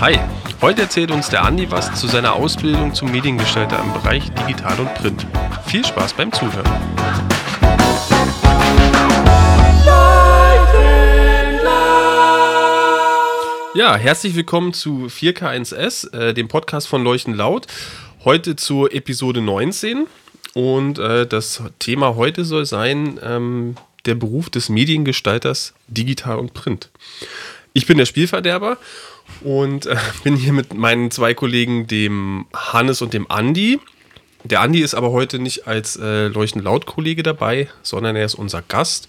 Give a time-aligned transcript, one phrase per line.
[0.00, 0.16] Hi,
[0.60, 4.94] heute erzählt uns der Andi was zu seiner Ausbildung zum Mediengestalter im Bereich Digital und
[4.94, 5.26] Print.
[5.66, 6.64] Viel Spaß beim Zuhören.
[13.74, 17.66] Ja, herzlich willkommen zu 4K1S, äh, dem Podcast von Leuchten Laut.
[18.22, 20.06] Heute zur Episode 19.
[20.54, 23.74] Und äh, das Thema heute soll sein ähm,
[24.06, 26.88] der Beruf des Mediengestalters Digital und Print.
[27.72, 28.78] Ich bin der Spielverderber
[29.40, 33.80] und äh, bin hier mit meinen zwei Kollegen, dem Hannes und dem Andi.
[34.44, 38.34] Der Andi ist aber heute nicht als äh, Leuchten laut Kollege dabei, sondern er ist
[38.34, 39.08] unser Gast,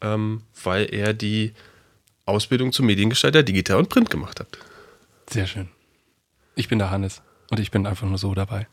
[0.00, 1.52] ähm, weil er die
[2.26, 4.58] Ausbildung zum Mediengestalter Digital und Print gemacht hat.
[5.28, 5.68] Sehr schön.
[6.54, 8.66] Ich bin der Hannes und ich bin einfach nur so dabei.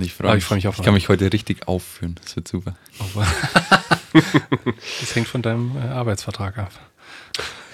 [0.00, 2.14] Ich freue mich, freu mich, auf Ich kann mich heute richtig aufführen.
[2.22, 2.74] Das wird super.
[2.98, 3.22] Oh,
[5.00, 6.72] das hängt von deinem äh, Arbeitsvertrag ab.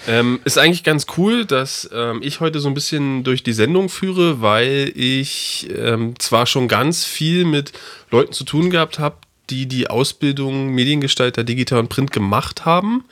[0.06, 3.88] Ähm, ist eigentlich ganz cool, dass ähm, ich heute so ein bisschen durch die Sendung
[3.88, 7.72] führe, weil ich ähm, zwar schon ganz viel mit
[8.10, 9.16] Leuten zu tun gehabt habe,
[9.50, 13.04] die die Ausbildung Mediengestalter Digital und Print gemacht haben.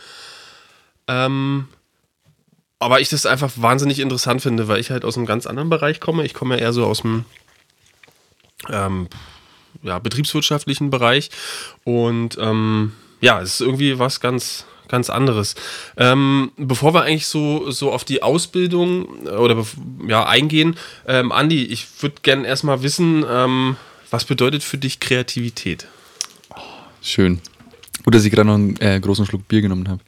[1.09, 1.69] Ähm,
[2.79, 6.01] aber ich das einfach wahnsinnig interessant finde, weil ich halt aus einem ganz anderen Bereich
[6.01, 6.25] komme.
[6.25, 7.25] Ich komme ja eher so aus dem
[8.71, 9.09] ähm,
[9.83, 11.31] ja, betriebswirtschaftlichen Bereich
[11.85, 15.55] und ähm, ja, es ist irgendwie was ganz, ganz anderes.
[15.97, 19.65] Ähm, bevor wir eigentlich so, so auf die Ausbildung äh, oder
[20.07, 23.77] ja, eingehen, ähm, Andi, ich würde gerne erstmal wissen, ähm,
[24.11, 25.87] was bedeutet für dich Kreativität?
[26.51, 26.63] Oh,
[27.03, 27.41] schön.
[28.05, 30.01] Gut, dass ich gerade noch einen äh, großen Schluck Bier genommen habe.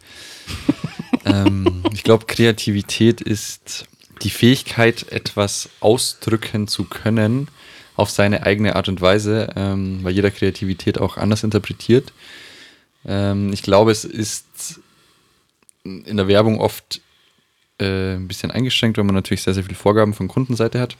[1.24, 3.86] ähm, ich glaube, Kreativität ist
[4.22, 7.48] die Fähigkeit, etwas ausdrücken zu können
[7.96, 12.12] auf seine eigene Art und Weise, ähm, weil jeder Kreativität auch anders interpretiert.
[13.04, 14.80] Ähm, ich glaube, es ist
[15.84, 17.00] in der Werbung oft
[17.78, 20.96] äh, ein bisschen eingeschränkt, weil man natürlich sehr, sehr viele Vorgaben von Kundenseite hat.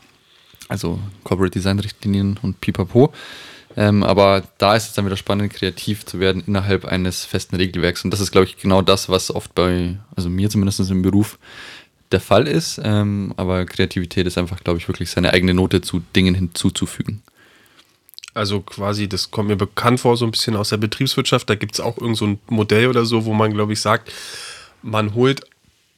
[0.69, 3.13] Also Corporate Design Richtlinien und pipapo.
[3.77, 8.05] Ähm, aber da ist es dann wieder spannend, kreativ zu werden innerhalb eines festen Regelwerks.
[8.05, 11.39] Und das ist, glaube ich, genau das, was oft bei, also mir zumindest im Beruf,
[12.11, 12.81] der Fall ist.
[12.83, 17.23] Ähm, aber Kreativität ist einfach, glaube ich, wirklich seine eigene Note zu Dingen hinzuzufügen.
[18.35, 21.51] Also quasi, das kommt mir bekannt vor, so ein bisschen aus der Betriebswirtschaft.
[21.51, 24.13] Da gibt es auch irgend so ein Modell oder so, wo man, glaube ich, sagt,
[24.83, 25.43] man holt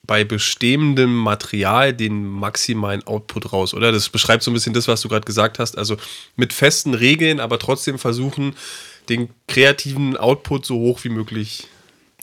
[0.04, 3.92] bei bestehendem Material den maximalen Output raus, oder?
[3.92, 5.78] Das beschreibt so ein bisschen das, was du gerade gesagt hast.
[5.78, 5.96] Also
[6.36, 8.56] mit festen Regeln, aber trotzdem versuchen,
[9.08, 11.68] den kreativen Output so hoch wie möglich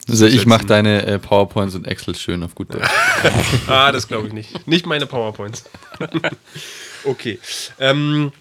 [0.08, 2.88] also ich mache deine äh, PowerPoints und Excel schön auf gut Deutsch.
[3.68, 4.66] ah, das glaube ich nicht.
[4.66, 5.64] Nicht meine PowerPoints.
[7.04, 7.38] okay.
[7.78, 8.32] Ähm,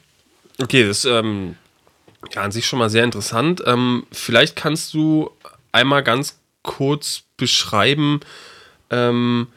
[0.61, 1.55] okay, das ist ähm,
[2.33, 3.63] ja an sich schon mal sehr interessant.
[3.65, 5.31] Ähm, vielleicht kannst du
[5.71, 8.19] einmal ganz kurz beschreiben,
[8.89, 9.47] ähm,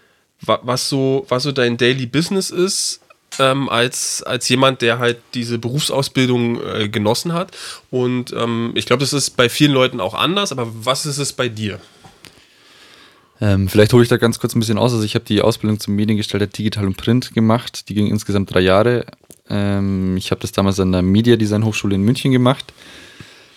[0.41, 3.01] was, so, was so dein Daily Business ist
[3.39, 7.57] ähm, als, als jemand, der halt diese Berufsausbildung äh, genossen hat.
[7.91, 11.33] Und ähm, ich glaube, das ist bei vielen Leuten auch anders, aber was ist es
[11.33, 11.81] bei dir?
[13.41, 14.93] Ähm, vielleicht hole ich da ganz kurz ein bisschen aus.
[14.93, 17.89] Also ich habe die Ausbildung zum Mediengestalter Digital und Print gemacht.
[17.89, 19.05] Die ging insgesamt drei Jahre.
[19.49, 22.73] Ähm, ich habe das damals an der Media Design Hochschule in München gemacht.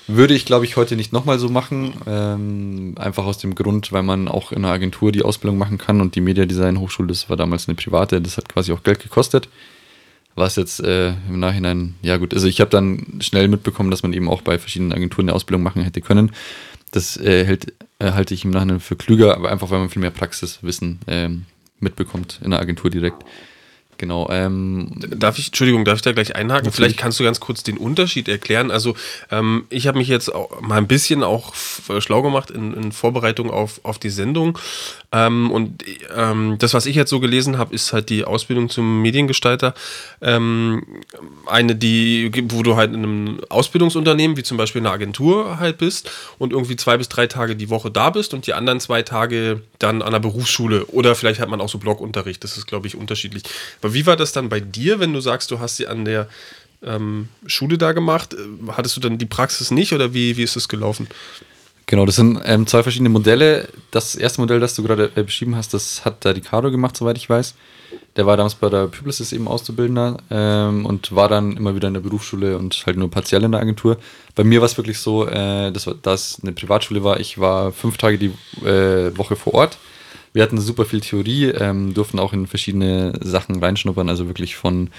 [0.08, 1.94] Würde ich, glaube ich, heute nicht nochmal so machen.
[2.06, 6.00] Ähm, einfach aus dem Grund, weil man auch in einer Agentur die Ausbildung machen kann
[6.00, 9.02] und die Media Design Hochschule, das war damals eine private, das hat quasi auch Geld
[9.02, 9.50] gekostet.
[10.36, 14.12] Was jetzt äh, im Nachhinein, ja gut, also ich habe dann schnell mitbekommen, dass man
[14.14, 16.32] eben auch bei verschiedenen Agenturen eine Ausbildung machen hätte können.
[16.92, 20.02] Das äh, hält, äh, halte ich im Nachhinein für klüger, aber einfach, weil man viel
[20.02, 21.46] mehr Praxiswissen ähm,
[21.80, 23.24] mitbekommt in der Agentur direkt.
[23.98, 24.28] Genau.
[24.30, 26.66] Ähm, darf ich, Entschuldigung, darf ich da gleich einhaken?
[26.66, 26.76] Natürlich.
[26.76, 28.72] Vielleicht kannst du ganz kurz den Unterschied erklären.
[28.72, 28.96] Also
[29.32, 33.50] ähm, ich habe mich jetzt auch mal ein bisschen auch schlau gemacht in, in Vorbereitung
[33.50, 34.58] auf, auf die Sendung.
[35.16, 39.02] Ähm, und ähm, das, was ich jetzt so gelesen habe, ist halt die Ausbildung zum
[39.02, 39.74] Mediengestalter.
[40.22, 40.84] Ähm,
[41.46, 46.12] eine, die, wo du halt in einem Ausbildungsunternehmen, wie zum Beispiel eine Agentur halt bist
[46.38, 49.62] und irgendwie zwei bis drei Tage die Woche da bist und die anderen zwei Tage
[49.80, 50.86] dann an der Berufsschule.
[50.88, 52.44] Oder vielleicht hat man auch so Blogunterricht.
[52.44, 53.44] Das ist, glaube ich, unterschiedlich.
[53.82, 56.28] Aber wie war das dann bei dir, wenn du sagst, du hast sie an der
[56.84, 58.36] ähm, Schule da gemacht?
[58.68, 61.08] Hattest du dann die Praxis nicht oder wie, wie ist das gelaufen?
[61.88, 63.70] Genau, das sind ähm, zwei verschiedene Modelle.
[63.92, 67.18] Das erste Modell, das du gerade äh, beschrieben hast, das hat der Ricardo gemacht, soweit
[67.18, 67.54] ich weiß.
[68.16, 71.94] Der war damals bei der Publicis eben Auszubildender ähm, und war dann immer wieder in
[71.94, 73.98] der Berufsschule und halt nur partiell in der Agentur.
[74.34, 77.20] Bei mir war es wirklich so, äh, dass das eine Privatschule war.
[77.20, 78.34] Ich war fünf Tage die
[78.66, 79.78] äh, Woche vor Ort
[80.36, 84.90] wir hatten super viel Theorie, ähm, durften auch in verschiedene Sachen reinschnuppern, also wirklich von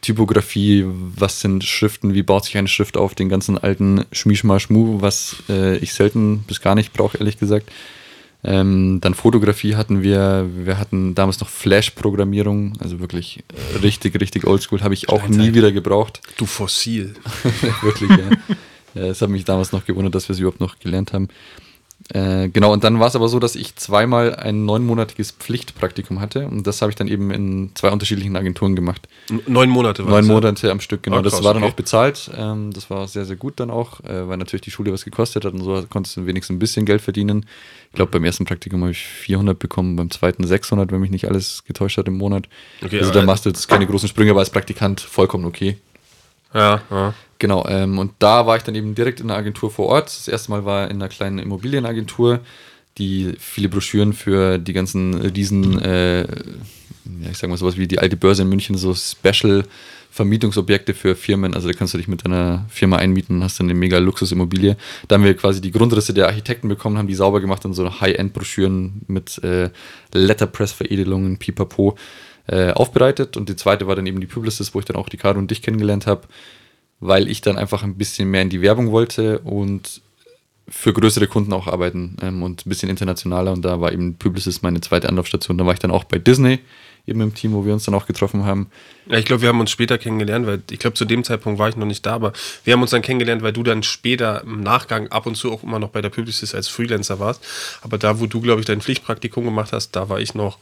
[0.00, 5.36] Typografie, was sind Schriften, wie baut sich eine Schrift auf, den ganzen alten Schmischmaschmu, was
[5.48, 7.70] äh, ich selten bis gar nicht brauche, ehrlich gesagt.
[8.44, 14.46] Ähm, dann Fotografie hatten wir, wir hatten damals noch Flash-Programmierung, also wirklich äh, richtig, richtig
[14.46, 15.40] oldschool, habe ich auch Steinzeit.
[15.40, 16.20] nie wieder gebraucht.
[16.36, 17.14] Du Fossil.
[17.82, 18.16] wirklich, ja.
[18.18, 18.30] ja.
[18.94, 21.28] Es hat mich damals noch gewundert, dass wir es überhaupt noch gelernt haben.
[22.10, 26.46] Äh, genau, und dann war es aber so, dass ich zweimal ein neunmonatiges Pflichtpraktikum hatte
[26.46, 29.08] und das habe ich dann eben in zwei unterschiedlichen Agenturen gemacht.
[29.46, 30.34] Neun Monate war Neun das, ja?
[30.34, 31.20] Monate am Stück, genau.
[31.20, 31.72] Das krass, war dann okay.
[31.72, 32.30] auch bezahlt.
[32.34, 35.44] Ähm, das war sehr, sehr gut dann auch, äh, weil natürlich die Schule was gekostet
[35.44, 37.44] hat und so konntest du wenigstens ein bisschen Geld verdienen.
[37.90, 41.28] Ich glaube, beim ersten Praktikum habe ich 400 bekommen, beim zweiten 600, wenn mich nicht
[41.28, 42.48] alles getäuscht hat im Monat.
[42.82, 45.76] Okay, also da machst du jetzt keine großen Sprünge, aber als Praktikant vollkommen okay.
[46.54, 47.14] Ja, ja.
[47.38, 50.06] Genau, ähm, und da war ich dann eben direkt in der Agentur vor Ort.
[50.06, 52.40] Das erste Mal war in einer kleinen Immobilienagentur,
[52.98, 58.00] die viele Broschüren für die ganzen riesen, äh, ja, ich sag mal sowas wie die
[58.00, 59.64] alte Börse in München, so Special
[60.10, 61.54] Vermietungsobjekte für Firmen.
[61.54, 64.76] Also da kannst du dich mit deiner Firma einmieten und hast dann eine mega Luxusimmobilie.
[65.06, 68.00] Da haben wir quasi die Grundrisse der Architekten bekommen, haben die sauber gemacht und so
[68.00, 69.70] High-End-Broschüren mit äh,
[70.12, 71.96] Letterpress-Veredelungen, pipapo
[72.48, 73.36] äh, aufbereitet.
[73.36, 75.62] Und die zweite war dann eben die Publicist, wo ich dann auch Ricardo und dich
[75.62, 76.22] kennengelernt habe
[77.00, 80.02] weil ich dann einfach ein bisschen mehr in die Werbung wollte und
[80.68, 83.52] für größere Kunden auch arbeiten ähm, und ein bisschen internationaler.
[83.52, 85.56] Und da war eben Publicis meine zweite Anlaufstation.
[85.56, 86.58] Da war ich dann auch bei Disney,
[87.06, 88.70] eben im Team, wo wir uns dann auch getroffen haben.
[89.08, 91.70] Ja, ich glaube, wir haben uns später kennengelernt, weil ich glaube, zu dem Zeitpunkt war
[91.70, 92.34] ich noch nicht da, aber
[92.64, 95.62] wir haben uns dann kennengelernt, weil du dann später im Nachgang ab und zu auch
[95.62, 97.42] immer noch bei der Publicis als Freelancer warst.
[97.80, 100.58] Aber da, wo du, glaube ich, dein Pflichtpraktikum gemacht hast, da war ich noch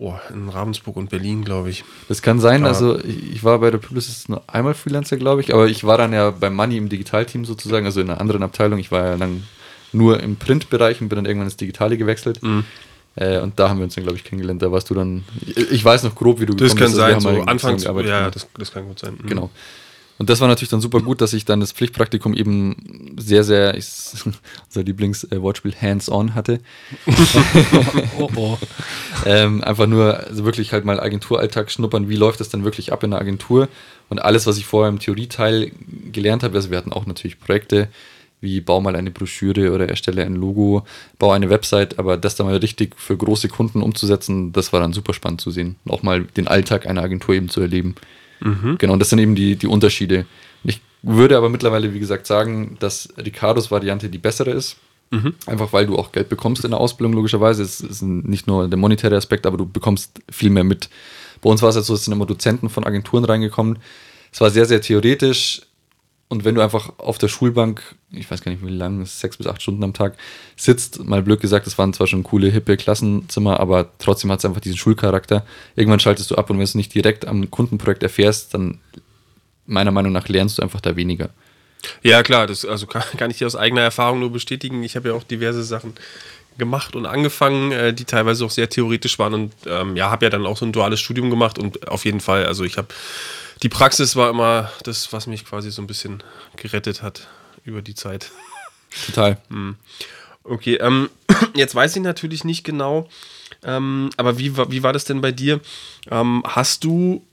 [0.00, 1.84] oh, in Ravensburg und Berlin, glaube ich.
[2.08, 2.68] Das kann sein, Ja.
[2.68, 6.12] also ich, war bei der Publicis nur einmal Freelancer, glaube ich, aber ich war dann
[6.12, 8.78] ja beim Money im Digitalteam sozusagen, also in einer anderen Abteilung.
[8.78, 9.44] Ich war ja dann
[9.92, 12.42] nur im Printbereich und bin dann irgendwann ins Digitale gewechselt.
[12.42, 12.64] Mhm.
[13.16, 14.62] Äh, und da haben wir uns dann, glaube ich, kennengelernt.
[14.62, 17.00] Da warst du dann, ich, ich weiß noch grob, wie du Das gekommen kann bist,
[17.00, 19.18] also wir sein, haben so anfangs, ja, das, das kann gut sein.
[19.20, 19.28] Mhm.
[19.28, 19.50] Genau.
[20.20, 23.74] Und das war natürlich dann super gut, dass ich dann das Pflichtpraktikum eben sehr, sehr,
[23.74, 23.86] ich,
[24.66, 26.60] unser Lieblingswortspiel Hands-on hatte.
[28.18, 28.58] Oh, oh.
[29.24, 33.02] Ähm, einfach nur, also wirklich halt mal Agenturalltag schnuppern, wie läuft das dann wirklich ab
[33.02, 33.68] in der Agentur
[34.10, 35.72] und alles, was ich vorher im Theorieteil
[36.12, 37.88] gelernt habe, also wir hatten auch natürlich Projekte,
[38.42, 40.84] wie bau mal eine Broschüre oder erstelle ein Logo,
[41.18, 44.92] bau eine Website, aber das dann mal richtig für große Kunden umzusetzen, das war dann
[44.92, 45.76] super spannend zu sehen.
[45.86, 47.94] Und auch mal den Alltag einer Agentur eben zu erleben.
[48.78, 50.26] Genau, und das sind eben die, die Unterschiede.
[50.64, 54.76] Ich würde aber mittlerweile, wie gesagt, sagen, dass Ricardos Variante die bessere ist.
[55.46, 57.62] Einfach weil du auch Geld bekommst in der Ausbildung, logischerweise.
[57.62, 60.88] Es ist nicht nur der monetäre Aspekt, aber du bekommst viel mehr mit.
[61.42, 63.78] Bei uns war es jetzt so, es sind immer Dozenten von Agenturen reingekommen.
[64.32, 65.62] Es war sehr, sehr theoretisch.
[66.28, 69.46] Und wenn du einfach auf der Schulbank, ich weiß gar nicht wie lange, sechs bis
[69.46, 70.16] acht Stunden am Tag
[70.56, 74.44] sitzt, mal blöd gesagt, das waren zwar schon coole, hippe Klassenzimmer, aber trotzdem hat es
[74.44, 75.44] einfach diesen Schulcharakter.
[75.76, 78.78] Irgendwann schaltest du ab und wenn du es nicht direkt am Kundenprojekt erfährst, dann
[79.66, 81.30] meiner Meinung nach lernst du einfach da weniger.
[82.02, 84.82] Ja, klar, das also kann, kann ich dir aus eigener Erfahrung nur bestätigen.
[84.82, 85.94] Ich habe ja auch diverse Sachen
[86.58, 90.30] gemacht und angefangen, äh, die teilweise auch sehr theoretisch waren und ähm, ja, habe ja
[90.30, 92.88] dann auch so ein duales Studium gemacht und auf jeden Fall, also ich habe
[93.62, 96.22] die Praxis war immer das, was mich quasi so ein bisschen
[96.56, 97.28] gerettet hat
[97.70, 98.30] über die Zeit.
[99.06, 99.38] Total.
[100.44, 101.10] Okay, ähm,
[101.54, 103.08] jetzt weiß ich natürlich nicht genau,
[103.62, 105.60] ähm, aber wie, wie war das denn bei dir?
[106.10, 107.24] Ähm, hast du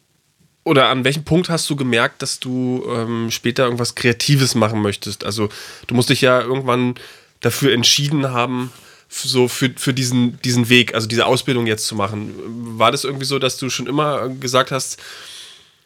[0.64, 5.24] oder an welchem Punkt hast du gemerkt, dass du ähm, später irgendwas Kreatives machen möchtest?
[5.24, 5.48] Also
[5.88, 6.96] du musst dich ja irgendwann
[7.40, 8.74] dafür entschieden haben,
[9.08, 12.34] so für, für diesen, diesen Weg, also diese Ausbildung jetzt zu machen.
[12.78, 15.00] War das irgendwie so, dass du schon immer gesagt hast,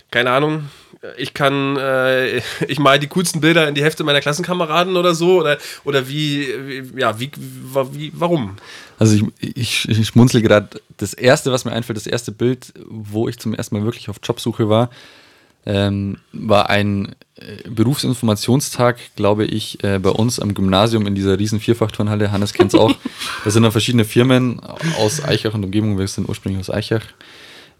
[0.09, 0.69] keine Ahnung,
[1.17, 5.39] ich kann, äh, ich mal die coolsten Bilder in die Hälfte meiner Klassenkameraden oder so?
[5.39, 6.47] Oder, oder wie,
[6.93, 7.31] wie ja, wie,
[7.91, 8.57] wie, warum?
[8.99, 10.79] Also ich, ich, ich schmunzel gerade.
[10.97, 14.17] Das erste, was mir einfällt, das erste Bild, wo ich zum ersten Mal wirklich auf
[14.23, 14.91] Jobsuche war,
[15.65, 21.59] ähm, war ein äh, Berufsinformationstag, glaube ich, äh, bei uns am Gymnasium in dieser riesen
[21.59, 22.31] Vierfachturnhalle.
[22.31, 22.93] Hannes kennt es auch.
[23.43, 24.59] da sind dann verschiedene Firmen
[24.99, 25.97] aus Eichach und Umgebung.
[25.97, 27.05] Wir sind ursprünglich aus Eichach.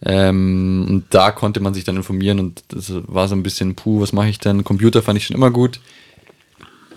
[0.03, 4.01] Ähm, und da konnte man sich dann informieren und das war so ein bisschen, puh,
[4.01, 4.63] was mache ich denn?
[4.63, 5.79] Computer fand ich schon immer gut.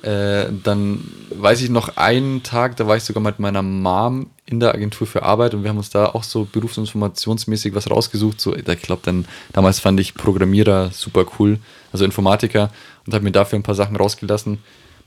[0.03, 4.61] Äh, dann weiß ich noch einen Tag, da war ich sogar mit meiner Mom in
[4.61, 8.41] der Agentur für Arbeit und wir haben uns da auch so berufsinformationsmäßig was rausgesucht.
[8.41, 11.59] So, ich glaube, dann damals fand ich Programmierer super cool,
[11.93, 12.71] also Informatiker
[13.07, 14.59] und habe mir dafür ein paar Sachen rausgelassen.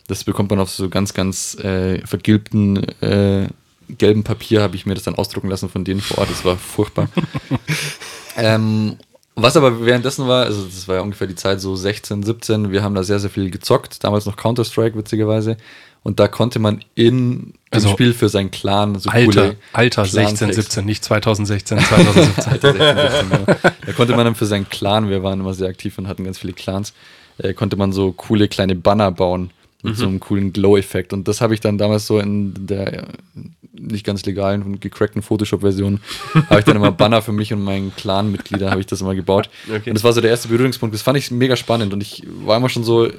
[0.08, 3.50] Das bekommt man auf so ganz, ganz äh, vergilbten äh,
[3.90, 6.30] gelben Papier, habe ich mir das dann ausdrucken lassen von denen vor Ort.
[6.30, 7.10] Das war furchtbar.
[8.38, 8.98] ähm,
[9.36, 12.82] was aber währenddessen war, also das war ja ungefähr die Zeit so 16, 17, wir
[12.82, 15.58] haben da sehr, sehr viel gezockt, damals noch Counter-Strike witzigerweise.
[16.04, 20.38] Und da konnte man in Also Spiel für seinen Clan so Alter, coole Alter, 16,
[20.38, 22.46] Clan-Text- 17, nicht 2016, 2017.
[22.54, 23.74] Alter, 16, 17, genau.
[23.86, 26.40] Da konnte man dann für seinen Clan, wir waren immer sehr aktiv und hatten ganz
[26.40, 26.94] viele Clans,
[27.38, 29.52] äh, konnte man so coole kleine Banner bauen.
[29.84, 31.14] Mit so einem coolen Glow-Effekt.
[31.14, 33.08] Und das habe ich dann damals so in der äh,
[33.74, 36.00] nicht ganz legalen und gecrackten Photoshop-Version,
[36.50, 39.50] habe ich dann immer Banner für mich und meinen Clan-Mitglieder, habe ich das immer gebaut.
[39.68, 39.90] Okay.
[39.90, 40.96] Und das war so der erste Berührungspunkt.
[40.96, 43.10] Das fand ich mega spannend und ich war immer schon so,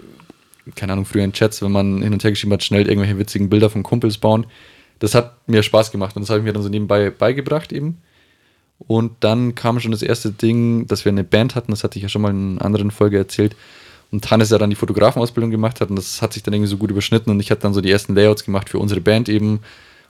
[0.75, 3.49] keine Ahnung, früher in Chats, wenn man hin und her geschrieben hat, schnell irgendwelche witzigen
[3.49, 4.47] Bilder von Kumpels bauen.
[4.99, 7.99] Das hat mir Spaß gemacht und das habe ich mir dann so nebenbei beigebracht eben.
[8.79, 12.03] Und dann kam schon das erste Ding, dass wir eine Band hatten, das hatte ich
[12.05, 13.57] ja schon mal in einer anderen Folge erzählt.
[14.11, 16.79] Und Hannes ja dann die Fotografenausbildung gemacht hat und das hat sich dann irgendwie so
[16.79, 19.61] gut überschnitten und ich hatte dann so die ersten Layouts gemacht für unsere Band eben.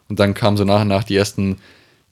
[0.08, 1.58] Und dann kamen so nach und nach die ersten,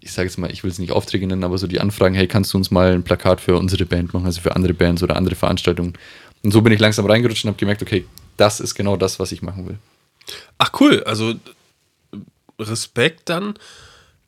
[0.01, 2.27] ich sage jetzt mal, ich will es nicht Aufträge nennen, aber so die Anfragen, hey,
[2.27, 5.17] kannst du uns mal ein Plakat für unsere Band machen, also für andere Bands oder
[5.17, 5.95] andere Veranstaltungen.
[6.43, 8.05] Und so bin ich langsam reingerutscht und habe gemerkt, okay,
[8.37, 9.79] das ist genau das, was ich machen will.
[10.59, 11.35] Ach cool, also
[12.59, 13.55] Respekt dann.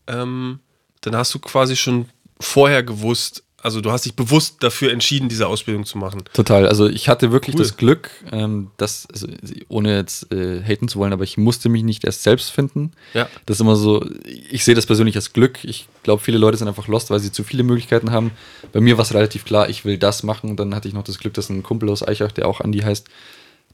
[0.06, 0.60] Ähm,
[1.00, 2.08] dann hast du quasi schon
[2.40, 6.22] vorher gewusst, also du hast dich bewusst dafür entschieden, diese Ausbildung zu machen.
[6.32, 6.68] Total.
[6.68, 7.62] Also ich hatte wirklich Cool.
[7.62, 9.26] das Glück, ähm, dass, also,
[9.68, 12.92] ohne jetzt äh, haten zu wollen, aber ich musste mich nicht erst selbst finden.
[13.14, 13.28] Ja.
[13.46, 15.64] Das ist immer so, ich sehe das persönlich als Glück.
[15.64, 18.30] Ich glaube, viele Leute sind einfach lost, weil sie zu viele Möglichkeiten haben.
[18.72, 20.56] Bei mir war es relativ klar, ich will das machen.
[20.56, 23.08] Dann hatte ich noch das Glück, dass ein Kumpel aus Eichach, der auch Andi heißt,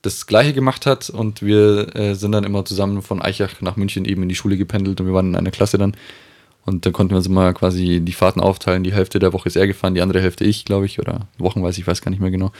[0.00, 4.04] das gleiche gemacht hat und wir äh, sind dann immer zusammen von Eichach nach München
[4.04, 5.96] eben in die Schule gependelt und wir waren in einer Klasse dann.
[6.66, 8.84] Und dann konnten wir uns immer quasi die Fahrten aufteilen.
[8.84, 11.80] Die Hälfte der Woche ist er gefahren, die andere Hälfte ich, glaube ich, oder wochenweise,
[11.80, 12.52] ich weiß gar nicht mehr genau.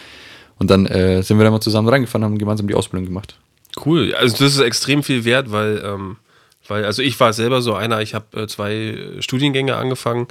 [0.58, 3.38] Und dann äh, sind wir da mal zusammen reingefahren, haben gemeinsam die Ausbildung gemacht.
[3.84, 4.14] Cool.
[4.14, 6.16] Also das ist extrem viel wert, weil, ähm,
[6.68, 10.28] weil also ich war selber so einer, ich habe äh, zwei Studiengänge angefangen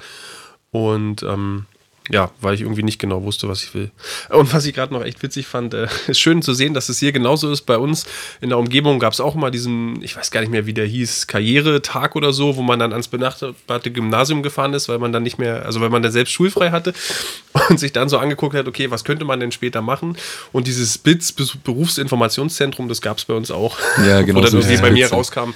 [0.71, 1.65] und ähm,
[2.09, 3.89] ja, weil ich irgendwie nicht genau wusste, was ich will.
[4.29, 6.99] Und was ich gerade noch echt witzig fand, äh, ist schön zu sehen, dass es
[6.99, 7.61] hier genauso ist.
[7.61, 8.05] Bei uns
[8.41, 10.85] in der Umgebung gab es auch mal diesen, ich weiß gar nicht mehr, wie der
[10.85, 15.23] hieß, Karrieretag oder so, wo man dann ans benachbarte Gymnasium gefahren ist, weil man dann
[15.23, 16.93] nicht mehr, also weil man dann selbst schulfrei hatte
[17.69, 20.17] und sich dann so angeguckt hat, okay, was könnte man denn später machen?
[20.51, 23.77] Und dieses BITS, Be- Berufsinformationszentrum, das gab es bei uns auch.
[24.05, 24.81] Ja, genau dann so es.
[24.81, 25.53] bei mir rauskam,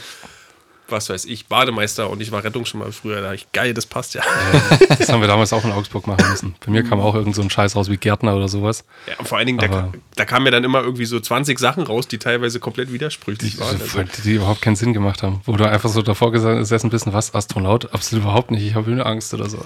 [0.90, 3.16] was weiß ich, Bademeister und ich war Rettungsschwimmer früher.
[3.18, 4.22] Da dachte ich, geil, das passt ja.
[4.98, 6.56] Das haben wir damals auch in Augsburg machen müssen.
[6.66, 8.84] Bei mir kam auch irgend so ein Scheiß raus wie Gärtner oder sowas.
[9.08, 11.60] Ja, und vor allen Dingen, da, Aber- da kamen ja dann immer irgendwie so 20
[11.60, 13.80] Sachen raus, die teilweise komplett widersprüchlich Die, waren.
[13.82, 15.42] Also, die, die überhaupt keinen Sinn gemacht haben.
[15.46, 17.94] Wo du einfach so davor gesessen bist, was, Astronaut?
[17.94, 18.64] Absolut überhaupt nicht.
[18.66, 19.64] Ich habe Höhenangst oder so.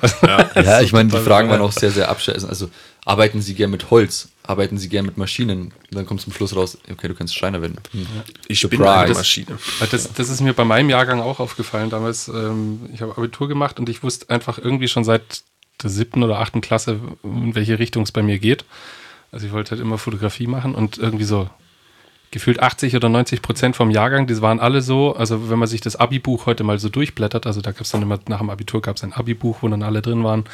[0.56, 2.50] Ja, ich meine, die Fragen waren auch sehr, sehr abschätzend.
[2.50, 2.70] Also,
[3.06, 4.30] arbeiten Sie gern mit Holz?
[4.44, 5.74] Arbeiten Sie gern mit Maschinen?
[5.90, 7.78] Und dann kommt zum Schluss raus, okay, du kannst Schreiner werden.
[7.92, 8.08] Hm.
[8.48, 8.90] ich bin Surprise.
[8.92, 9.60] eine Maschine.
[9.80, 12.28] Weil Das, das ist mir bei meinem Jahrgang auch aufgefallen damals.
[12.28, 15.44] Ähm, ich habe Abitur gemacht und ich wusste einfach irgendwie schon seit
[15.82, 18.66] der siebten oder achten Klasse, in welche Richtung es bei mir geht.
[19.32, 21.50] Also ich wollte halt immer Fotografie machen und irgendwie so
[22.32, 25.82] gefühlt 80 oder 90 Prozent vom Jahrgang, die waren alle so, also wenn man sich
[25.82, 28.82] das Abi-Buch heute mal so durchblättert, also da gab es dann immer, nach dem Abitur
[28.82, 30.46] gab es ein Abi-Buch, wo dann alle drin waren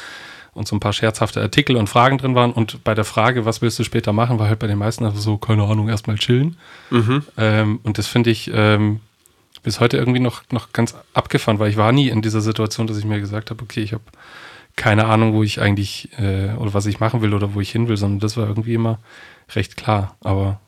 [0.58, 3.62] und so ein paar scherzhafte Artikel und Fragen drin waren und bei der Frage, was
[3.62, 6.56] willst du später machen, war halt bei den meisten einfach so, keine Ahnung, erstmal chillen.
[7.38, 9.00] Ähm, und das finde ich ähm,
[9.62, 12.98] bis heute irgendwie noch, noch ganz abgefahren, weil ich war nie in dieser Situation, dass
[12.98, 14.02] ich mir gesagt habe, okay, ich habe
[14.76, 17.88] keine Ahnung, wo ich eigentlich äh, oder was ich machen will oder wo ich hin
[17.88, 18.98] will, sondern das war irgendwie immer
[19.54, 20.16] recht klar.
[20.20, 20.60] Aber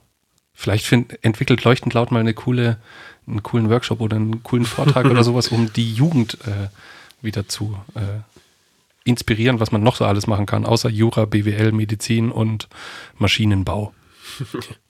[0.52, 2.78] vielleicht find, entwickelt Leuchtend Laut mal eine coole,
[3.26, 6.68] einen coolen Workshop oder einen coolen Vortrag oder sowas, um die Jugend äh,
[7.22, 8.29] wieder zu äh,
[9.04, 12.68] inspirieren, was man noch so alles machen kann, außer Jura, BWL, Medizin und
[13.18, 13.92] Maschinenbau.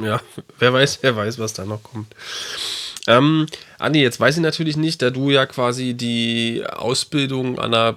[0.01, 0.21] Ja,
[0.59, 2.15] wer weiß, wer weiß, was da noch kommt.
[3.07, 3.47] Ähm,
[3.79, 7.97] Andi, jetzt weiß ich natürlich nicht, da du ja quasi die Ausbildung an einer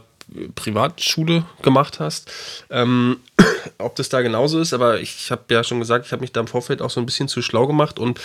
[0.55, 2.31] Privatschule gemacht hast,
[2.69, 3.17] ähm,
[3.77, 6.39] ob das da genauso ist, aber ich habe ja schon gesagt, ich habe mich da
[6.39, 8.19] im Vorfeld auch so ein bisschen zu schlau gemacht und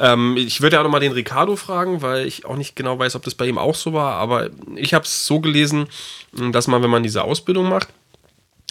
[0.00, 3.14] ähm, ich würde ja auch nochmal den Ricardo fragen, weil ich auch nicht genau weiß,
[3.16, 5.86] ob das bei ihm auch so war, aber ich habe es so gelesen,
[6.52, 7.88] dass man, wenn man diese Ausbildung macht,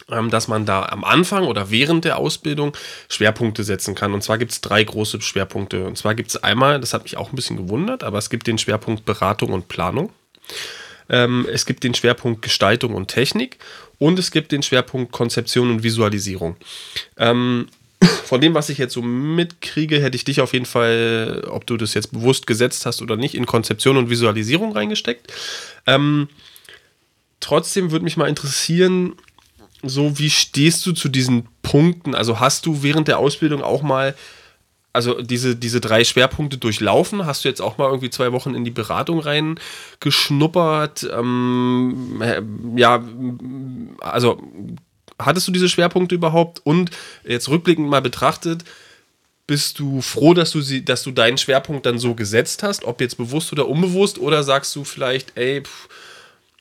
[0.09, 2.75] ähm, dass man da am Anfang oder während der Ausbildung
[3.09, 4.13] Schwerpunkte setzen kann.
[4.13, 5.85] Und zwar gibt es drei große Schwerpunkte.
[5.85, 8.47] Und zwar gibt es einmal, das hat mich auch ein bisschen gewundert, aber es gibt
[8.47, 10.11] den Schwerpunkt Beratung und Planung.
[11.09, 13.57] Ähm, es gibt den Schwerpunkt Gestaltung und Technik
[13.97, 16.55] und es gibt den Schwerpunkt Konzeption und Visualisierung.
[18.01, 21.77] Von dem, was ich jetzt so mitkriege, hätte ich dich auf jeden Fall, ob du
[21.77, 25.33] das jetzt bewusst gesetzt hast oder nicht, in Konzeption und Visualisierung reingesteckt.
[25.87, 26.29] Ähm,
[27.39, 29.15] trotzdem würde mich mal interessieren,
[29.81, 32.13] so wie stehst du zu diesen Punkten?
[32.15, 34.15] Also hast du während der Ausbildung auch mal,
[34.93, 37.25] also diese, diese drei Schwerpunkte durchlaufen?
[37.25, 41.09] Hast du jetzt auch mal irgendwie zwei Wochen in die Beratung reingeschnuppert?
[41.11, 42.41] Ähm, äh,
[42.75, 43.03] ja,
[43.99, 44.41] also
[45.19, 46.61] hattest du diese Schwerpunkte überhaupt?
[46.63, 46.91] Und
[47.25, 48.63] jetzt rückblickend mal betrachtet,
[49.47, 53.01] bist du froh, dass du sie, dass du deinen Schwerpunkt dann so gesetzt hast, ob
[53.01, 55.89] jetzt bewusst oder unbewusst, oder sagst du vielleicht, ey, pff,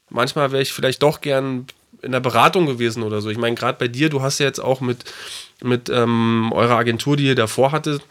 [0.09, 1.67] manchmal wäre ich vielleicht doch gern
[2.01, 3.29] in der Beratung gewesen oder so.
[3.29, 5.05] Ich meine, gerade bei dir, du hast ja jetzt auch mit,
[5.63, 8.03] mit ähm, eurer Agentur, die ihr davor hattet,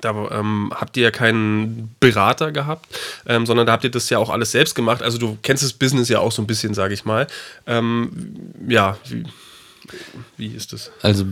[0.00, 2.86] Da ähm, habt ihr ja keinen Berater gehabt,
[3.26, 5.02] ähm, sondern da habt ihr das ja auch alles selbst gemacht.
[5.02, 7.26] Also du kennst das Business ja auch so ein bisschen, sage ich mal.
[7.66, 9.24] Ähm, ja, wie,
[10.36, 10.90] wie ist das?
[11.02, 11.24] Also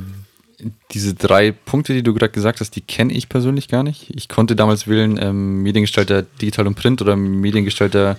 [0.93, 4.11] diese drei Punkte, die du gerade gesagt hast, die kenne ich persönlich gar nicht.
[4.15, 8.19] Ich konnte damals wählen ähm, Mediengestalter Digital und Print oder Mediengestalter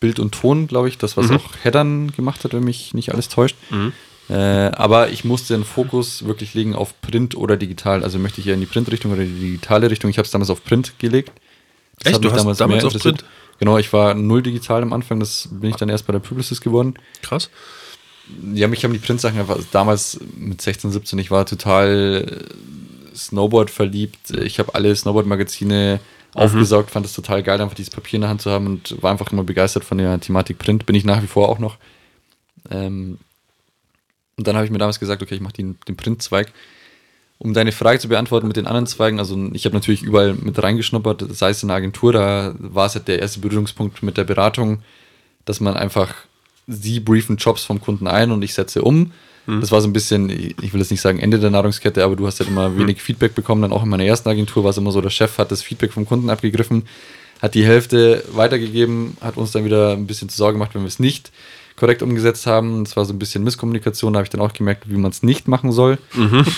[0.00, 1.36] Bild und Ton, glaube ich, das, was mhm.
[1.36, 3.56] auch Headern gemacht hat, wenn mich nicht alles täuscht.
[3.70, 3.92] Mhm.
[4.28, 8.04] Äh, aber ich musste den Fokus wirklich legen auf Print oder digital.
[8.04, 10.10] Also möchte ich ja in die Print-Richtung oder die digitale Richtung.
[10.10, 11.32] Ich habe es damals auf Print gelegt.
[11.98, 12.24] Das Echt?
[12.24, 13.24] Du hast damals, damals auf Print?
[13.58, 15.18] Genau, ich war null digital am Anfang.
[15.18, 16.94] Das bin ich dann erst bei der Publicis geworden.
[17.22, 17.50] Krass.
[18.54, 22.46] Ja, mich haben die Print-Sachen einfach damals mit 16, 17, ich war total
[23.14, 24.30] Snowboard verliebt.
[24.30, 26.00] Ich habe alle Snowboard-Magazine
[26.34, 26.40] mhm.
[26.40, 29.10] aufgesaugt, fand es total geil, einfach dieses Papier in der Hand zu haben und war
[29.10, 30.86] einfach immer begeistert von der Thematik Print.
[30.86, 31.76] Bin ich nach wie vor auch noch.
[32.70, 33.18] Ähm,
[34.36, 36.52] und dann habe ich mir damals gesagt, okay, ich mache den, den Printzweig.
[37.38, 40.60] Um deine Frage zu beantworten mit den anderen Zweigen, also ich habe natürlich überall mit
[40.60, 44.24] reingeschnuppert, sei es in der Agentur, da war es halt der erste Berührungspunkt mit der
[44.24, 44.82] Beratung,
[45.44, 46.14] dass man einfach,
[46.68, 49.12] sie briefen Jobs vom Kunden ein und ich setze um.
[49.46, 49.60] Mhm.
[49.60, 52.26] Das war so ein bisschen, ich will jetzt nicht sagen Ende der Nahrungskette, aber du
[52.26, 52.78] hast halt immer mhm.
[52.78, 53.62] wenig Feedback bekommen.
[53.62, 55.92] Dann auch in meiner ersten Agentur war es immer so, der Chef hat das Feedback
[55.92, 56.84] vom Kunden abgegriffen,
[57.40, 60.88] hat die Hälfte weitergegeben, hat uns dann wieder ein bisschen zu Sorge gemacht, wenn wir
[60.88, 61.32] es nicht
[61.76, 62.82] korrekt umgesetzt haben.
[62.82, 65.22] Es war so ein bisschen Misskommunikation, da habe ich dann auch gemerkt, wie man es
[65.22, 65.98] nicht machen soll.
[66.14, 66.44] Mhm.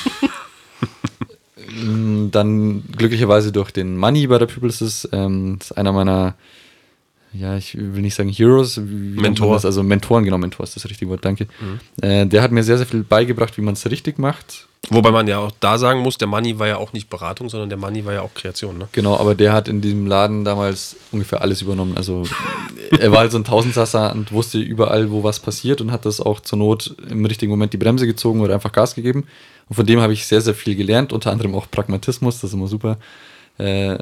[2.32, 6.34] dann glücklicherweise durch den Money bei der Publicis, ähm, das ist einer meiner,
[7.32, 9.64] ja, ich will nicht sagen Heroes, Mentor.
[9.64, 11.46] Also Mentoren, genau, Mentor ist das richtige Wort, danke.
[11.60, 11.80] Mhm.
[12.02, 14.66] Äh, der hat mir sehr, sehr viel beigebracht, wie man es richtig macht.
[14.88, 17.68] Wobei man ja auch da sagen muss, der Money war ja auch nicht Beratung, sondern
[17.68, 18.78] der Money war ja auch Kreation.
[18.78, 18.88] Ne?
[18.92, 21.96] Genau, aber der hat in diesem Laden damals ungefähr alles übernommen.
[21.96, 22.24] Also
[22.98, 26.20] er war halt so ein Tausendsasser und wusste überall, wo was passiert und hat das
[26.20, 29.26] auch zur Not im richtigen Moment die Bremse gezogen oder einfach Gas gegeben.
[29.68, 32.54] Und von dem habe ich sehr, sehr viel gelernt, unter anderem auch Pragmatismus, das ist
[32.54, 32.98] immer super.
[33.58, 33.98] Äh,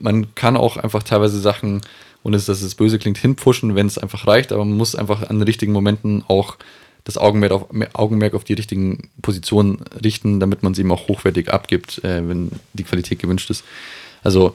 [0.00, 1.82] man kann auch einfach teilweise Sachen,
[2.22, 5.38] ohne dass es böse klingt, hinpushen, wenn es einfach reicht, aber man muss einfach an
[5.38, 6.56] den richtigen Momenten auch
[7.04, 11.50] das Augenmerk auf, Augenmerk auf die richtigen Positionen richten, damit man sie eben auch hochwertig
[11.50, 13.64] abgibt, äh, wenn die Qualität gewünscht ist.
[14.22, 14.54] Also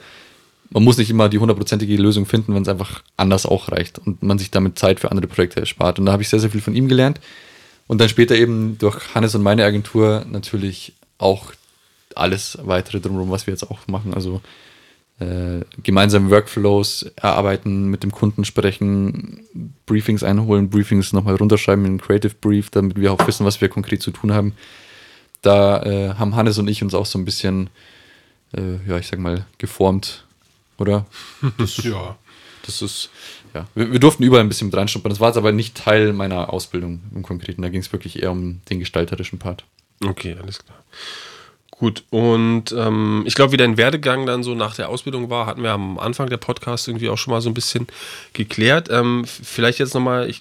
[0.69, 4.21] man muss nicht immer die hundertprozentige Lösung finden, wenn es einfach anders auch reicht und
[4.23, 5.99] man sich damit Zeit für andere Projekte erspart.
[5.99, 7.19] Und da habe ich sehr, sehr viel von ihm gelernt.
[7.87, 11.53] Und dann später eben durch Hannes und meine Agentur natürlich auch
[12.15, 14.13] alles weitere drumherum, was wir jetzt auch machen.
[14.13, 14.41] Also
[15.19, 19.45] äh, gemeinsam Workflows erarbeiten, mit dem Kunden sprechen,
[19.85, 23.69] Briefings einholen, Briefings nochmal runterschreiben in einen Creative Brief, damit wir auch wissen, was wir
[23.69, 24.53] konkret zu tun haben.
[25.41, 27.69] Da äh, haben Hannes und ich uns auch so ein bisschen,
[28.57, 30.25] äh, ja, ich sag mal, geformt,
[30.77, 31.05] oder?
[31.57, 32.17] Das, ja.
[32.65, 33.09] Das ist,
[33.53, 33.67] ja.
[33.75, 35.11] Wir, wir, durften überall ein bisschen mit reinschnuppern.
[35.11, 37.61] Das war jetzt aber nicht Teil meiner Ausbildung im Konkreten.
[37.61, 39.65] Da ging es wirklich eher um den gestalterischen Part.
[40.03, 40.83] Okay, alles klar.
[41.77, 45.61] Gut, und ähm, ich glaube, wie dein Werdegang dann so nach der Ausbildung war, hatten
[45.61, 47.87] wir am Anfang der Podcast irgendwie auch schon mal so ein bisschen
[48.31, 48.87] geklärt.
[48.89, 50.31] Ähm, vielleicht jetzt nochmal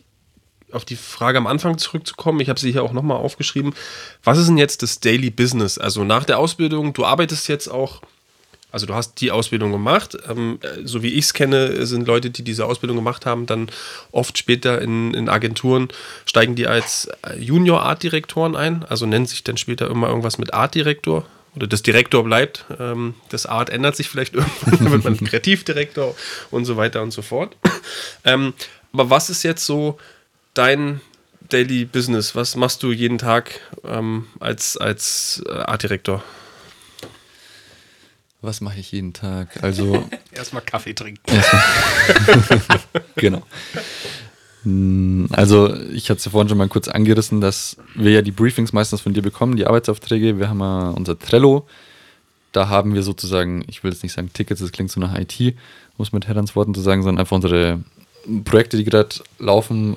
[0.70, 2.40] auf die Frage am Anfang zurückzukommen.
[2.40, 3.74] Ich habe sie hier auch nochmal aufgeschrieben.
[4.22, 5.76] Was ist denn jetzt das Daily Business?
[5.76, 8.02] Also nach der Ausbildung, du arbeitest jetzt auch
[8.74, 10.18] also du hast die Ausbildung gemacht.
[10.28, 13.70] Ähm, äh, so wie ich es kenne, sind Leute, die diese Ausbildung gemacht haben, dann
[14.10, 15.88] oft später in, in Agenturen,
[16.26, 18.84] steigen die als äh, Junior Art Direktoren ein.
[18.84, 21.24] Also nennen sich dann später immer irgendwas mit Art Direktor.
[21.54, 22.64] Oder das Direktor bleibt.
[22.80, 26.16] Ähm, das Art ändert sich vielleicht irgendwann, dann wird man Kreativdirektor
[26.50, 27.56] und so weiter und so fort.
[28.24, 28.54] Ähm,
[28.92, 29.98] aber was ist jetzt so
[30.52, 31.00] dein
[31.48, 32.34] Daily Business?
[32.34, 36.24] Was machst du jeden Tag ähm, als, als äh, Art Direktor?
[38.44, 39.62] Was mache ich jeden Tag?
[39.62, 40.04] Also.
[40.32, 41.22] Erstmal Kaffee trinken.
[43.16, 43.42] genau.
[44.64, 48.32] Hm, also, ich hatte es ja vorhin schon mal kurz angerissen, dass wir ja die
[48.32, 50.38] Briefings meistens von dir bekommen, die Arbeitsaufträge.
[50.38, 51.66] Wir haben ja unser Trello.
[52.52, 55.56] Da haben wir sozusagen, ich will jetzt nicht sagen Tickets, das klingt so nach IT,
[55.96, 57.82] muss mit Herrans Worten zu sagen, sondern einfach unsere
[58.44, 59.96] Projekte, die gerade laufen.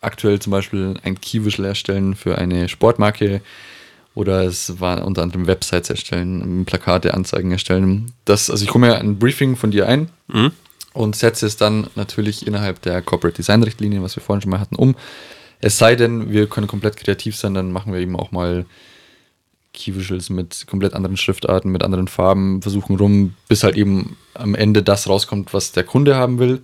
[0.00, 3.42] Aktuell zum Beispiel ein Key-Visual erstellen für eine Sportmarke
[4.14, 8.12] oder es war unter anderem Websites erstellen, Plakate, Anzeigen erstellen.
[8.24, 10.52] Das, also ich komme ja ein Briefing von dir ein mhm.
[10.92, 14.60] und setze es dann natürlich innerhalb der Corporate Design Richtlinien, was wir vorhin schon mal
[14.60, 14.96] hatten, um.
[15.62, 18.64] Es sei denn, wir können komplett kreativ sein, dann machen wir eben auch mal
[19.72, 24.54] Key Visuals mit komplett anderen Schriftarten, mit anderen Farben, versuchen rum, bis halt eben am
[24.54, 26.60] Ende das rauskommt, was der Kunde haben will.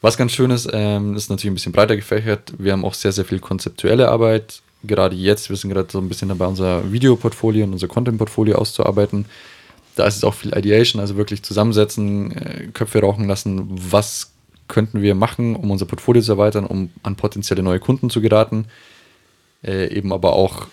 [0.00, 2.52] Was ganz schön ist, ähm, ist natürlich ein bisschen breiter gefächert.
[2.58, 6.08] Wir haben auch sehr, sehr viel konzeptuelle Arbeit, gerade jetzt, wir sind gerade so ein
[6.08, 9.26] bisschen dabei, unser Videoportfolio und unser Content-Portfolio auszuarbeiten.
[9.96, 14.32] Da ist es auch viel Ideation, also wirklich zusammensetzen, äh, Köpfe rauchen lassen, was
[14.68, 18.66] könnten wir machen, um unser Portfolio zu erweitern, um an potenzielle neue Kunden zu geraten.
[19.62, 20.66] Äh, eben aber auch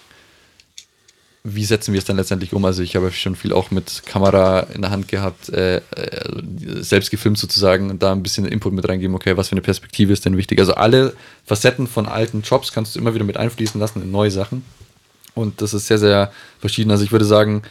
[1.43, 2.65] wie setzen wir es dann letztendlich um?
[2.65, 5.81] Also ich habe schon viel auch mit Kamera in der Hand gehabt, äh, äh,
[6.81, 10.11] selbst gefilmt sozusagen und da ein bisschen Input mit reingeben, okay, was für eine Perspektive
[10.11, 10.59] ist denn wichtig?
[10.59, 11.13] Also alle
[11.45, 14.65] Facetten von alten Jobs kannst du immer wieder mit einfließen lassen in neue Sachen.
[15.33, 16.91] Und das ist sehr, sehr verschieden.
[16.91, 17.61] Also ich würde sagen,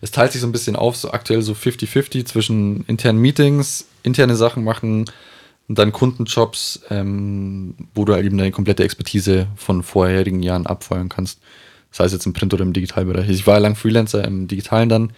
[0.00, 4.34] es teilt sich so ein bisschen auf, so aktuell so 50-50 zwischen internen Meetings, interne
[4.34, 5.04] Sachen machen
[5.68, 11.08] und dann Kundenjobs, ähm, wo du halt eben deine komplette Expertise von vorherigen Jahren abfeuern
[11.08, 11.38] kannst
[11.92, 13.28] sei es jetzt im Print- oder im Digitalbereich.
[13.28, 15.12] Ich war ja lang Freelancer im Digitalen dann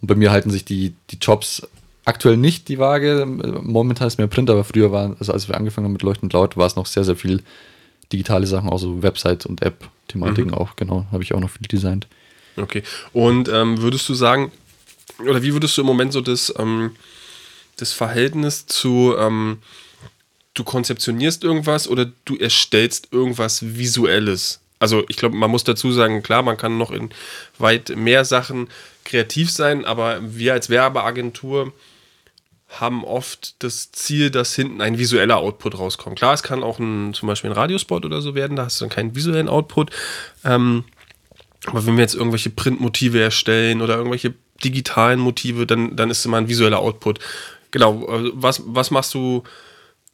[0.00, 1.62] und bei mir halten sich die, die Jobs
[2.04, 3.26] aktuell nicht die Waage.
[3.26, 6.56] Momentan ist mehr Print, aber früher war, also als wir angefangen haben mit Leuchtend Laut,
[6.56, 7.42] war es noch sehr, sehr viel
[8.12, 10.56] digitale Sachen, also Website und App-Thematiken mhm.
[10.56, 12.06] auch, genau, habe ich auch noch viel designt.
[12.56, 12.82] Okay.
[13.12, 14.50] Und ähm, würdest du sagen,
[15.18, 16.92] oder wie würdest du im Moment so das, ähm,
[17.76, 19.58] das Verhältnis zu, ähm,
[20.54, 26.22] du konzeptionierst irgendwas oder du erstellst irgendwas Visuelles also ich glaube, man muss dazu sagen,
[26.22, 27.10] klar, man kann noch in
[27.58, 28.68] weit mehr Sachen
[29.04, 31.72] kreativ sein, aber wir als Werbeagentur
[32.68, 36.18] haben oft das Ziel, dass hinten ein visueller Output rauskommt.
[36.18, 38.84] Klar, es kann auch ein, zum Beispiel ein Radiospot oder so werden, da hast du
[38.84, 39.90] dann keinen visuellen Output.
[40.44, 40.84] Ähm,
[41.66, 46.38] aber wenn wir jetzt irgendwelche Printmotive erstellen oder irgendwelche digitalen Motive, dann, dann ist immer
[46.38, 47.18] ein visueller Output.
[47.70, 49.42] Genau, also was, was machst du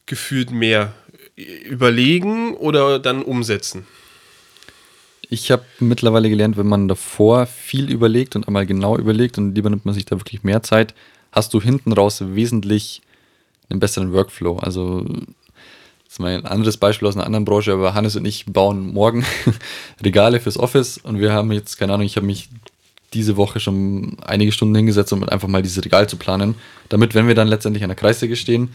[0.07, 0.93] gefühlt mehr?
[1.37, 3.87] Überlegen oder dann umsetzen?
[5.29, 9.71] Ich habe mittlerweile gelernt, wenn man davor viel überlegt und einmal genau überlegt und lieber
[9.71, 10.95] nimmt man sich da wirklich mehr Zeit,
[11.33, 13.03] hast du hinten raus wesentlich
[13.69, 14.59] einen besseren Workflow.
[14.59, 18.47] Also das ist mal ein anderes Beispiel aus einer anderen Branche, aber Hannes und ich
[18.47, 19.25] bauen morgen
[20.05, 22.49] Regale fürs Office und wir haben jetzt, keine Ahnung, ich habe mich
[23.13, 26.55] diese Woche schon einige Stunden hingesetzt, um einfach mal dieses Regal zu planen,
[26.89, 28.71] damit, wenn wir dann letztendlich an der Kreissäge stehen,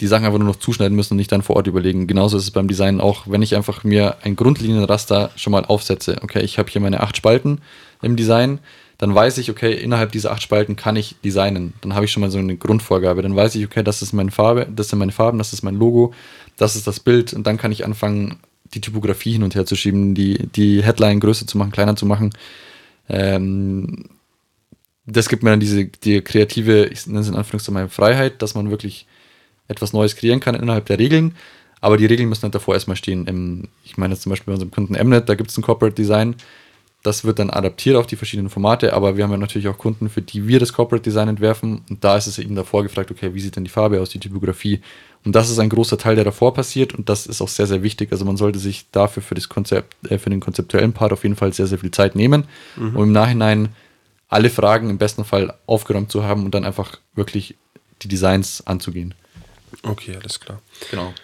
[0.00, 2.06] die Sachen einfach nur noch zuschneiden müssen und nicht dann vor Ort überlegen.
[2.06, 6.18] Genauso ist es beim Design auch, wenn ich einfach mir ein Grundlinienraster schon mal aufsetze.
[6.22, 7.60] Okay, ich habe hier meine acht Spalten
[8.00, 8.60] im Design,
[8.98, 11.72] dann weiß ich, okay, innerhalb dieser acht Spalten kann ich designen.
[11.80, 13.22] Dann habe ich schon mal so eine Grundvorgabe.
[13.22, 15.76] Dann weiß ich, okay, das ist meine Farbe, das sind meine Farben, das ist mein
[15.76, 16.12] Logo,
[16.56, 18.38] das ist das Bild und dann kann ich anfangen,
[18.74, 22.06] die Typografie hin und her zu schieben, die, die Headline größer zu machen, kleiner zu
[22.06, 22.30] machen.
[23.08, 24.10] Ähm,
[25.06, 28.70] das gibt mir dann diese die kreative, ich nenne es in Anführungszeichen Freiheit, dass man
[28.70, 29.06] wirklich
[29.68, 31.34] etwas Neues kreieren kann innerhalb der Regeln.
[31.80, 33.68] Aber die Regeln müssen halt davor erstmal stehen.
[33.84, 36.34] ich meine jetzt zum Beispiel bei unserem Kunden Mnet, da gibt es ein Corporate Design.
[37.04, 40.08] Das wird dann adaptiert auf die verschiedenen Formate, aber wir haben ja natürlich auch Kunden,
[40.08, 41.82] für die wir das Corporate Design entwerfen.
[41.88, 44.18] Und da ist es eben davor gefragt, okay, wie sieht denn die Farbe aus, die
[44.18, 44.80] Typografie?
[45.24, 47.82] Und das ist ein großer Teil, der davor passiert und das ist auch sehr, sehr
[47.82, 48.10] wichtig.
[48.10, 51.36] Also man sollte sich dafür für, das Konzept, äh, für den konzeptuellen Part auf jeden
[51.36, 52.44] Fall sehr, sehr viel Zeit nehmen,
[52.76, 52.96] mhm.
[52.96, 53.68] um im Nachhinein
[54.28, 57.56] alle Fragen im besten Fall aufgeräumt zu haben und dann einfach wirklich
[58.02, 59.14] die Designs anzugehen.
[59.82, 60.60] Okay, alles klar.
[60.90, 61.14] Genau.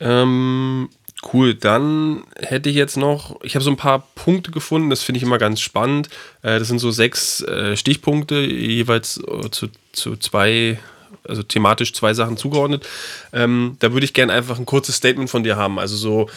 [0.00, 0.88] Ähm,
[1.32, 5.18] cool, dann hätte ich jetzt noch, ich habe so ein paar Punkte gefunden, das finde
[5.18, 6.08] ich immer ganz spannend.
[6.42, 10.78] Äh, das sind so sechs äh, Stichpunkte, jeweils äh, zu, zu zwei,
[11.24, 12.86] also thematisch zwei Sachen zugeordnet.
[13.32, 15.78] Ähm, da würde ich gerne einfach ein kurzes Statement von dir haben.
[15.78, 16.30] Also so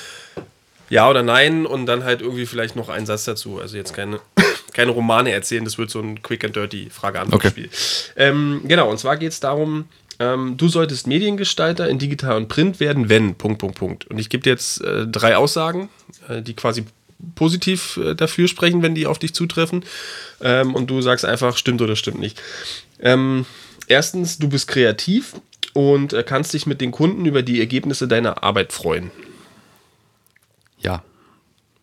[0.89, 3.59] ja oder nein und dann halt irgendwie vielleicht noch einen Satz dazu.
[3.59, 4.19] Also jetzt keine,
[4.73, 7.67] keine Romane erzählen, das wird so ein Quick and Dirty Frage-Antwort-Spiel.
[7.67, 8.13] Okay.
[8.15, 9.85] Ähm, genau, und zwar geht es darum,
[10.23, 14.05] ähm, du solltest Mediengestalter in digital und print werden, wenn, Punkt, Punkt, Punkt.
[14.07, 15.89] Und ich gebe dir jetzt äh, drei Aussagen,
[16.29, 16.85] äh, die quasi
[17.35, 19.83] positiv äh, dafür sprechen, wenn die auf dich zutreffen.
[20.41, 22.41] Ähm, und du sagst einfach, stimmt oder stimmt nicht.
[22.99, 23.45] Ähm,
[23.87, 25.35] erstens, du bist kreativ
[25.73, 29.11] und äh, kannst dich mit den Kunden über die Ergebnisse deiner Arbeit freuen.
[30.79, 31.03] Ja.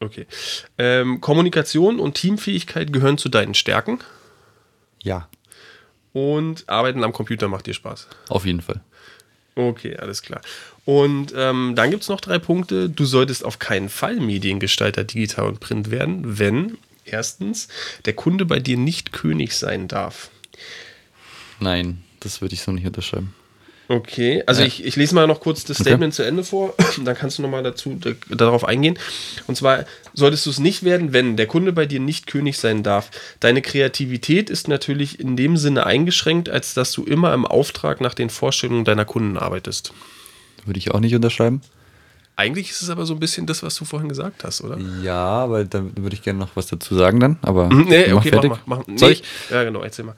[0.00, 0.26] Okay.
[0.78, 3.98] Ähm, Kommunikation und Teamfähigkeit gehören zu deinen Stärken.
[5.02, 5.28] Ja
[6.12, 8.08] und Arbeiten am Computer macht dir Spaß.
[8.28, 8.80] Auf jeden Fall.
[9.54, 10.40] Okay, alles klar.
[10.84, 12.88] Und ähm, dann gibt es noch drei Punkte.
[12.88, 17.68] Du solltest auf keinen Fall Mediengestalter digital und print werden, wenn erstens
[18.04, 20.30] der Kunde bei dir nicht König sein darf.
[21.58, 23.34] Nein, das würde ich so nicht unterschreiben.
[23.90, 24.68] Okay, also ja.
[24.68, 26.22] ich, ich lese mal noch kurz das Statement okay.
[26.22, 26.74] zu Ende vor,
[27.04, 27.98] dann kannst du nochmal dazu
[28.28, 28.96] darauf eingehen.
[29.48, 32.84] Und zwar solltest du es nicht werden, wenn der Kunde bei dir nicht König sein
[32.84, 33.10] darf.
[33.40, 38.14] Deine Kreativität ist natürlich in dem Sinne eingeschränkt, als dass du immer im Auftrag nach
[38.14, 39.92] den Vorstellungen deiner Kunden arbeitest.
[40.66, 41.60] Würde ich auch nicht unterschreiben.
[42.36, 44.78] Eigentlich ist es aber so ein bisschen das, was du vorhin gesagt hast, oder?
[45.02, 47.40] Ja, aber da würde ich gerne noch was dazu sagen dann.
[47.42, 48.52] Aber mhm, nee, okay, fertig.
[48.52, 48.78] mach mal.
[48.78, 49.24] Mach, nee, Soll ich?
[49.50, 50.14] Ja, genau, erzähl mal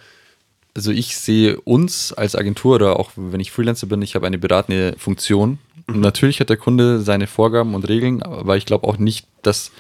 [0.75, 4.39] also ich sehe uns als Agentur oder auch wenn ich Freelancer bin, ich habe eine
[4.39, 5.59] beratende Funktion.
[5.87, 6.01] Mhm.
[6.01, 9.73] natürlich hat der Kunde seine Vorgaben und Regeln, aber ich glaube auch nicht, dass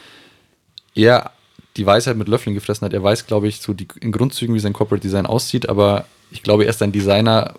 [0.94, 1.30] er
[1.76, 2.92] die Weisheit mit Löffeln gefressen hat.
[2.92, 6.42] Er weiß, glaube ich, so die, in Grundzügen, wie sein Corporate Design aussieht, aber ich
[6.42, 7.54] glaube, erst ein Designer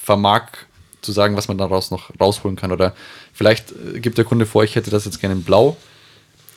[0.00, 0.48] vermag
[1.00, 2.72] zu sagen, was man daraus noch rausholen kann.
[2.72, 2.94] Oder
[3.32, 5.76] vielleicht äh, gibt der Kunde vor, ich hätte das jetzt gerne in Blau.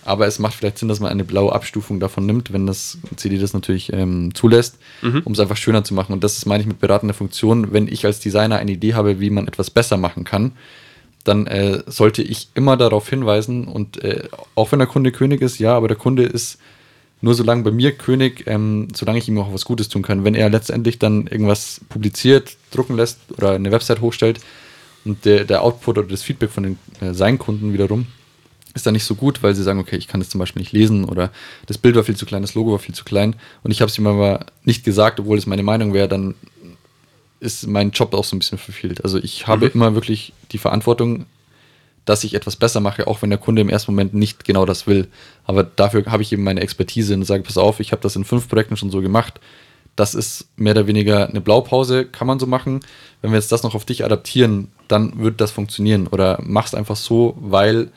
[0.04, 3.38] Aber es macht vielleicht Sinn, dass man eine blaue Abstufung davon nimmt, wenn das CD
[3.38, 5.22] das natürlich ähm, zulässt, Mhm.
[5.26, 6.14] um es einfach schöner zu machen.
[6.14, 7.72] Und das ist, meine ich, mit beratender Funktion.
[7.72, 10.54] Wenn ich als Designer eine Idee habe, wie man etwas besser machen kann,
[11.24, 14.24] dann äh, sollte ich immer darauf hinweisen und äh,
[14.56, 16.58] auch wenn der Kunde König ist, ja, aber der Kunde ist
[17.24, 20.24] nur solange bei mir König, ähm, solange ich ihm auch was Gutes tun kann.
[20.24, 24.40] Wenn er letztendlich dann irgendwas publiziert, drucken lässt oder eine Website hochstellt
[25.06, 28.08] und der, der Output oder das Feedback von den, äh, seinen Kunden wiederum
[28.73, 30.71] ist dann nicht so gut, weil sie sagen, okay, ich kann das zum Beispiel nicht
[30.71, 31.31] lesen oder
[31.67, 33.89] das Bild war viel zu klein, das Logo war viel zu klein und ich habe
[33.91, 36.36] es ihm aber nicht gesagt, obwohl es meine Meinung wäre, dann
[37.39, 39.03] ist mein Job auch so ein bisschen verfehlt.
[39.03, 39.71] Also ich habe Mhm.
[39.73, 41.25] immer wirklich die Verantwortung,
[42.05, 44.88] dass ich etwas besser mache, auch wenn der Kunde im ersten Moment nicht genau das
[44.88, 45.07] will.
[45.45, 48.25] Aber dafür habe ich eben meine Expertise und sage, pass auf, ich habe das in
[48.25, 49.39] fünf Projekten schon so gemacht.
[49.95, 52.79] Das ist mehr oder weniger eine Blaupause, kann man so machen.
[53.21, 56.07] Wenn wir jetzt das noch auf dich adaptieren, dann wird das funktionieren.
[56.07, 57.91] Oder mach's einfach so, weil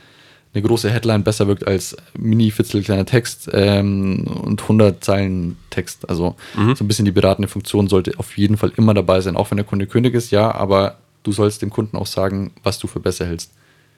[0.55, 6.09] eine große Headline besser wirkt als mini-fitzel kleiner Text ähm, und 100 Zeilen Text.
[6.09, 6.77] Also Mhm.
[6.77, 9.57] so ein bisschen die beratende Funktion sollte auf jeden Fall immer dabei sein, auch wenn
[9.59, 13.01] der Kunde König ist, ja, aber du sollst dem Kunden auch sagen, was du für
[13.01, 13.51] besser hältst.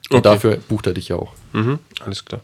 [0.09, 0.23] Und Okay.
[0.23, 1.33] dafür bucht er dich ja auch.
[1.51, 2.41] Mhm, alles klar.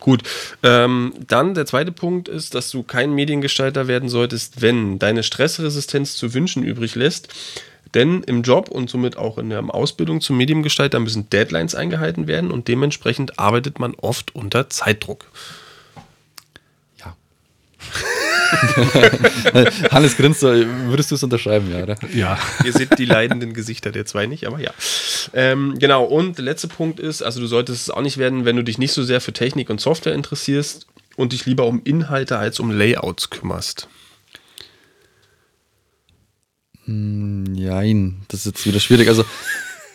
[0.00, 0.22] Gut.
[0.62, 6.14] Ähm, dann der zweite Punkt ist, dass du kein Mediengestalter werden solltest, wenn deine Stressresistenz
[6.16, 7.28] zu wünschen übrig lässt.
[7.94, 12.50] Denn im Job und somit auch in der Ausbildung zum Mediengestalter müssen Deadlines eingehalten werden
[12.50, 15.26] und dementsprechend arbeitet man oft unter Zeitdruck.
[16.98, 17.14] Ja.
[19.90, 21.96] Hannes grinst, so, würdest du es unterschreiben, ja, oder?
[22.14, 22.38] Ja.
[22.64, 24.70] Ihr seht die leidenden Gesichter der zwei nicht, aber ja.
[25.34, 28.56] Ähm, genau, und der letzte Punkt ist, also du solltest es auch nicht werden, wenn
[28.56, 32.38] du dich nicht so sehr für Technik und Software interessierst und dich lieber um Inhalte
[32.38, 33.88] als um Layouts kümmerst.
[36.92, 39.08] Nein, das ist jetzt wieder schwierig.
[39.08, 39.24] Also,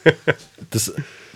[0.71, 0.93] das,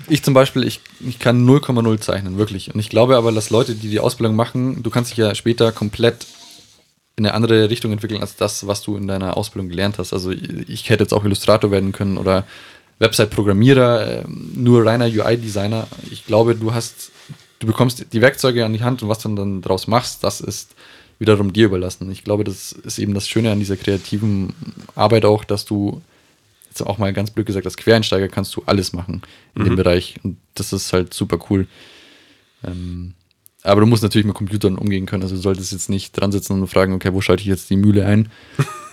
[0.07, 2.73] ich zum Beispiel, ich, ich kann 0,0 zeichnen, wirklich.
[2.73, 5.71] Und ich glaube aber, dass Leute, die die Ausbildung machen, du kannst dich ja später
[5.71, 6.25] komplett
[7.15, 10.13] in eine andere Richtung entwickeln als das, was du in deiner Ausbildung gelernt hast.
[10.13, 12.45] Also, ich hätte jetzt auch Illustrator werden können oder
[12.99, 15.87] Website-Programmierer, ähm, nur reiner UI-Designer.
[16.09, 17.11] Ich glaube, du hast,
[17.59, 20.73] du bekommst die Werkzeuge an die Hand und was du dann daraus machst, das ist
[21.21, 22.11] wiederum dir überlassen.
[22.11, 24.53] Ich glaube, das ist eben das Schöne an dieser kreativen
[24.95, 26.01] Arbeit auch, dass du
[26.67, 29.21] jetzt auch mal ganz blöd gesagt, als Quereinsteiger kannst du alles machen
[29.53, 30.15] in dem Bereich.
[30.23, 31.67] Und das ist halt super cool.
[32.65, 33.13] Ähm,
[33.61, 35.21] aber du musst natürlich mit Computern umgehen können.
[35.21, 37.75] Also du solltest jetzt nicht dran sitzen und fragen, okay, wo schalte ich jetzt die
[37.75, 38.31] Mühle ein?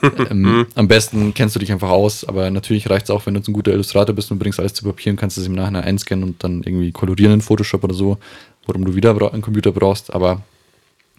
[0.30, 3.40] ähm, am besten kennst du dich einfach aus, aber natürlich reicht es auch, wenn du
[3.40, 5.84] jetzt ein guter Illustrator bist und bringst alles zu Papier und kannst es im Nachhinein
[5.84, 8.18] einscannen und dann irgendwie kolorieren in Photoshop oder so,
[8.66, 10.12] worum du wieder einen Computer brauchst.
[10.12, 10.42] Aber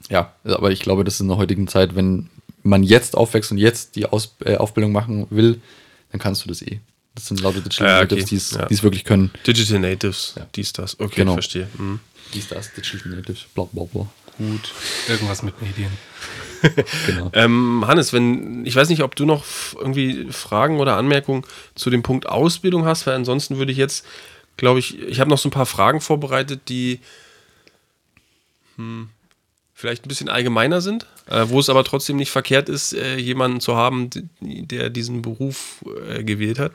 [0.09, 2.29] ja, aber ich glaube, das ist in der heutigen Zeit, wenn
[2.63, 5.61] man jetzt aufwächst und jetzt die Aus äh, Aufbildung machen will,
[6.11, 6.79] dann kannst du das eh.
[7.15, 8.15] Das sind lauter Digital Ja, okay.
[8.15, 8.67] Natives, die es Ja.
[8.69, 9.31] es wirklich können.
[9.45, 10.47] Digital Natives, Ja.
[10.55, 10.99] dies, das.
[10.99, 11.33] Okay, Genau.
[11.33, 11.67] verstehe.
[11.77, 11.99] Mhm.
[12.33, 14.07] Die ist das, Digital Natives, bla bla bla.
[14.37, 14.71] Gut.
[15.07, 15.91] Irgendwas mit Medien.
[17.07, 17.29] Genau.
[17.33, 19.45] Ähm, Hannes, wenn, ich weiß nicht, ob du noch
[19.75, 21.43] irgendwie Fragen oder Anmerkungen
[21.75, 24.05] zu dem Punkt Ausbildung hast, weil ansonsten würde ich jetzt,
[24.57, 26.99] glaube ich, ich habe noch so ein paar Fragen vorbereitet, die
[28.75, 29.09] hm,
[29.79, 33.61] vielleicht ein bisschen allgemeiner sind, äh, wo es aber trotzdem nicht verkehrt ist, äh, jemanden
[33.61, 34.09] zu haben,
[34.41, 36.73] der diesen Beruf äh, gewählt hat.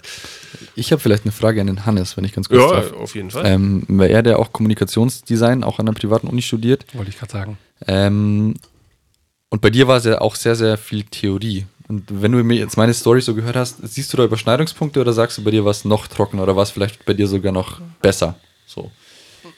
[0.75, 2.93] Ich habe vielleicht eine Frage an den Hannes, wenn ich ganz kurz darf.
[2.95, 3.45] auf jeden Fall.
[3.45, 6.87] Ähm, weil er, der auch Kommunikationsdesign auch an einer privaten Uni studiert.
[6.95, 7.59] Wollte ich gerade sagen.
[7.87, 8.55] Ähm,
[9.51, 11.67] und bei dir war es ja auch sehr, sehr viel Theorie.
[11.89, 15.13] Und wenn du mir jetzt meine Story so gehört hast, siehst du da Überschneidungspunkte oder
[15.13, 17.53] sagst du bei dir war es noch trockener oder war es vielleicht bei dir sogar
[17.53, 18.37] noch besser?
[18.65, 18.91] So.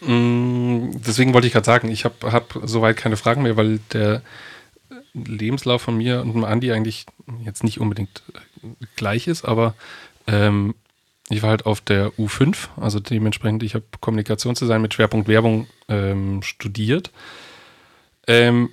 [0.00, 4.22] Mm, Deswegen wollte ich gerade sagen, ich habe hab soweit keine Fragen mehr, weil der
[5.14, 7.06] Lebenslauf von mir und dem Andi eigentlich
[7.44, 9.74] jetzt nicht unbedingt äh, gleich ist, aber
[10.26, 10.74] ähm,
[11.28, 16.42] ich war halt auf der U5, also dementsprechend, ich habe Kommunikationsdesign mit Schwerpunkt Werbung ähm,
[16.42, 17.10] studiert.
[18.28, 18.70] Ähm,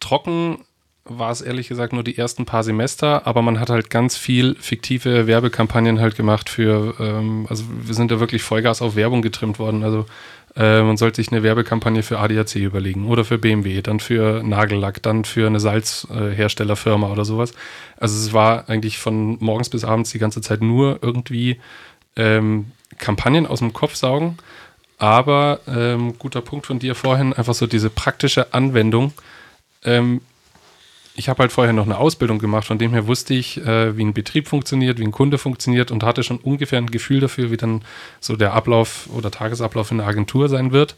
[0.00, 0.64] trocken
[1.10, 4.56] war es ehrlich gesagt nur die ersten paar Semester, aber man hat halt ganz viel
[4.60, 9.58] fiktive Werbekampagnen halt gemacht für, ähm, also wir sind da wirklich Vollgas auf Werbung getrimmt
[9.58, 9.82] worden.
[9.82, 10.06] Also
[10.54, 15.02] äh, man sollte sich eine Werbekampagne für ADAC überlegen oder für BMW, dann für Nagellack,
[15.02, 17.54] dann für eine Salzherstellerfirma oder sowas.
[17.98, 21.60] Also es war eigentlich von morgens bis abends die ganze Zeit nur irgendwie
[22.14, 24.38] ähm, Kampagnen aus dem Kopf saugen.
[24.98, 29.12] Aber ähm, guter Punkt von dir vorhin, einfach so diese praktische Anwendung.
[29.82, 30.20] Ähm,
[31.20, 34.02] ich habe halt vorher noch eine Ausbildung gemacht, von dem her wusste ich, äh, wie
[34.02, 37.58] ein Betrieb funktioniert, wie ein Kunde funktioniert und hatte schon ungefähr ein Gefühl dafür, wie
[37.58, 37.82] dann
[38.20, 40.96] so der Ablauf oder Tagesablauf in der Agentur sein wird.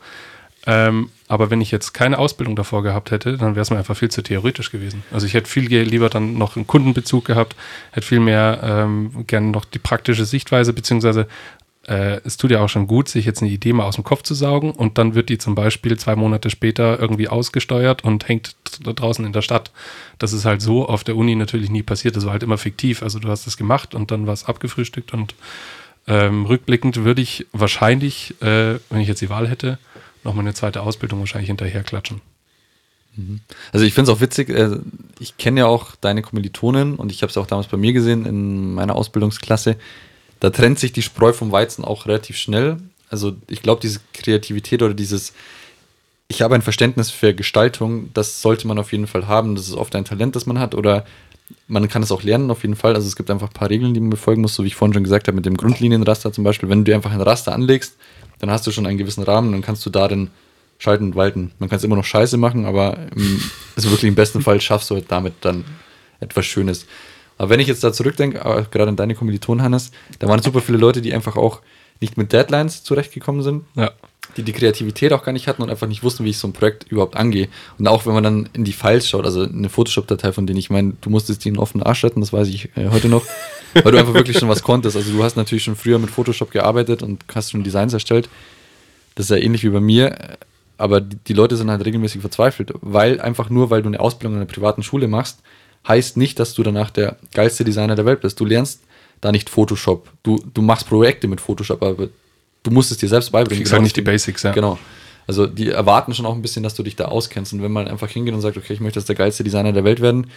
[0.65, 3.97] Ähm, aber wenn ich jetzt keine Ausbildung davor gehabt hätte, dann wäre es mir einfach
[3.97, 5.03] viel zu theoretisch gewesen.
[5.11, 7.57] Also ich hätte viel lieber dann noch einen Kundenbezug gehabt,
[7.91, 11.27] hätte viel mehr ähm, gerne noch die praktische Sichtweise, beziehungsweise
[11.87, 14.23] äh, es tut ja auch schon gut, sich jetzt eine Idee mal aus dem Kopf
[14.23, 18.57] zu saugen und dann wird die zum Beispiel zwei Monate später irgendwie ausgesteuert und hängt
[18.85, 19.73] da draußen in der Stadt.
[20.19, 22.17] Das ist halt so auf der Uni natürlich nie passiert.
[22.17, 23.03] Das war halt immer fiktiv.
[23.03, 25.35] Also du hast es gemacht und dann war es abgefrühstückt und
[26.07, 29.79] ähm, rückblickend würde ich wahrscheinlich, äh, wenn ich jetzt die Wahl hätte,
[30.25, 32.21] noch mal eine zweite Ausbildung wahrscheinlich hinterher klatschen.
[33.73, 34.79] Also ich finde es auch witzig, äh,
[35.19, 38.25] ich kenne ja auch deine Kommilitonen und ich habe es auch damals bei mir gesehen
[38.25, 39.77] in meiner Ausbildungsklasse.
[40.43, 42.79] Da trennt sich die Spreu vom Weizen auch relativ schnell.
[43.09, 45.35] Also ich glaube, diese Kreativität oder dieses,
[46.27, 49.55] ich habe ein Verständnis für Gestaltung, das sollte man auf jeden Fall haben.
[49.55, 51.07] Das ist oft ein Talent, das man hat oder
[51.69, 52.97] man kann es auch lernen auf jeden Fall.
[52.97, 54.95] Also es gibt einfach ein paar Regeln, die man befolgen muss, so wie ich vorhin
[54.95, 56.69] schon gesagt habe, mit dem Grundlinienraster zum Beispiel.
[56.69, 57.95] Wenn du dir einfach ein Raster anlegst,
[58.41, 60.33] dann hast du schon einen gewissen Rahmen, dann kannst du darin
[60.79, 61.53] schalten und walten.
[61.61, 63.41] Man kann es immer noch scheiße machen, aber im,
[63.77, 65.65] also wirklich im besten Fall schaffst du damit dann
[66.19, 66.87] etwas Schönes.
[67.39, 70.61] Aber wenn ich jetzt da zurückdenke, äh, gerade an deine Kommilitonen, Hannes, da waren super
[70.61, 71.61] viele Leute, die einfach auch
[72.01, 73.91] nicht mit Deadlines zurechtgekommen sind, Ja.
[74.37, 76.53] die die Kreativität auch gar nicht hatten und einfach nicht wussten, wie ich so ein
[76.53, 77.49] Projekt überhaupt angehe.
[77.79, 80.71] Und auch wenn man dann in die Files schaut, also eine Photoshop-Datei, von denen ich
[80.71, 83.25] meine, du musstest die in offenen Arsch retten, das weiß ich äh, heute noch,
[83.75, 84.97] weil du einfach wirklich schon was konntest.
[84.97, 88.29] Also du hast natürlich schon früher mit Photoshop gearbeitet und hast schon Designs erstellt.
[89.15, 90.17] Das ist ja ähnlich wie bei mir,
[90.79, 94.33] aber die, die Leute sind halt regelmäßig verzweifelt, weil einfach nur, weil du eine Ausbildung
[94.35, 95.41] in einer privaten Schule machst,
[95.87, 98.39] heißt nicht, dass du danach der geilste Designer der Welt bist.
[98.39, 98.83] Du lernst
[99.21, 100.09] da nicht Photoshop.
[100.23, 102.09] Du, du machst Projekte mit Photoshop, aber
[102.63, 103.61] du musst es dir selbst beibringen.
[103.61, 104.53] kriegst halt nicht die Basics, ja.
[104.53, 104.79] Genau.
[105.27, 107.53] Also die erwarten schon auch ein bisschen, dass du dich da auskennst.
[107.53, 109.85] Und wenn man einfach hingeht und sagt, okay, ich möchte jetzt der geilste Designer der
[109.85, 110.29] Welt werden,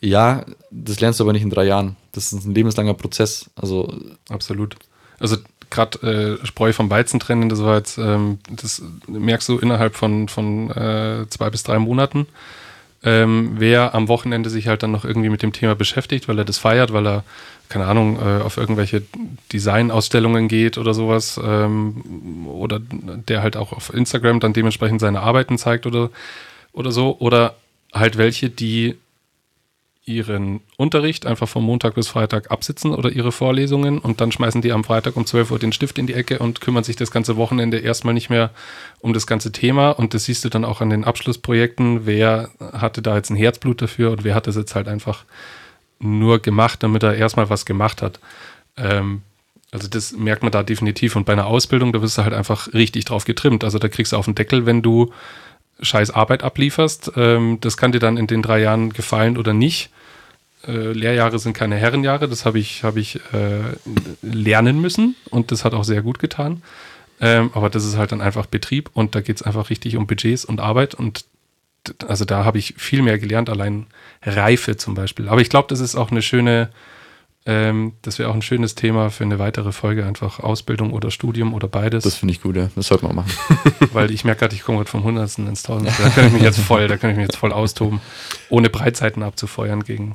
[0.00, 1.96] ja, das lernst du aber nicht in drei Jahren.
[2.12, 3.50] Das ist ein lebenslanger Prozess.
[3.56, 3.92] Also
[4.28, 4.76] Absolut.
[5.18, 5.36] Also
[5.70, 10.28] gerade äh, Spreu vom Weizen trennen, das war jetzt, ähm, das merkst du innerhalb von,
[10.28, 12.26] von äh, zwei bis drei Monaten.
[13.04, 16.44] Ähm, wer am Wochenende sich halt dann noch irgendwie mit dem Thema beschäftigt, weil er
[16.44, 17.24] das feiert, weil er,
[17.68, 19.02] keine Ahnung, äh, auf irgendwelche
[19.52, 25.58] Designausstellungen geht oder sowas, ähm, oder der halt auch auf Instagram dann dementsprechend seine Arbeiten
[25.58, 26.10] zeigt oder,
[26.72, 27.56] oder so, oder
[27.92, 28.96] halt welche, die
[30.04, 34.72] ihren Unterricht einfach von Montag bis Freitag absitzen oder ihre Vorlesungen und dann schmeißen die
[34.72, 37.36] am Freitag um 12 Uhr den Stift in die Ecke und kümmern sich das ganze
[37.36, 38.50] Wochenende erstmal nicht mehr
[39.00, 43.00] um das ganze Thema und das siehst du dann auch an den Abschlussprojekten, wer hatte
[43.00, 45.24] da jetzt ein Herzblut dafür und wer hat das jetzt halt einfach
[46.00, 48.18] nur gemacht, damit er erstmal was gemacht hat.
[48.76, 49.22] Ähm,
[49.70, 52.74] also das merkt man da definitiv und bei einer Ausbildung, da wirst du halt einfach
[52.74, 53.64] richtig drauf getrimmt.
[53.64, 55.12] Also da kriegst du auf den Deckel, wenn du
[55.82, 57.12] scheiß Arbeit ablieferst.
[57.16, 59.90] Ähm, das kann dir dann in den drei Jahren gefallen oder nicht.
[60.66, 63.74] Äh, Lehrjahre sind keine Herrenjahre, das habe ich, hab ich äh,
[64.22, 66.62] lernen müssen und das hat auch sehr gut getan.
[67.20, 70.06] Ähm, aber das ist halt dann einfach Betrieb und da geht es einfach richtig um
[70.06, 71.24] Budgets und Arbeit und
[72.06, 73.86] also da habe ich viel mehr gelernt, allein
[74.22, 75.28] Reife zum Beispiel.
[75.28, 76.70] Aber ich glaube, das ist auch eine schöne,
[77.44, 81.54] ähm, das wäre auch ein schönes Thema für eine weitere Folge, einfach Ausbildung oder Studium
[81.54, 82.04] oder beides.
[82.04, 82.70] das finde ich gut, ja.
[82.76, 83.32] Das sollte man machen.
[83.92, 86.02] weil ich merke gerade, ich komme gerade vom Hundertsten ins Tausendste.
[86.02, 88.00] Da kann ich mich jetzt voll, da kann ich mich jetzt voll austoben,
[88.48, 90.14] ohne Breitseiten abzufeuern gegen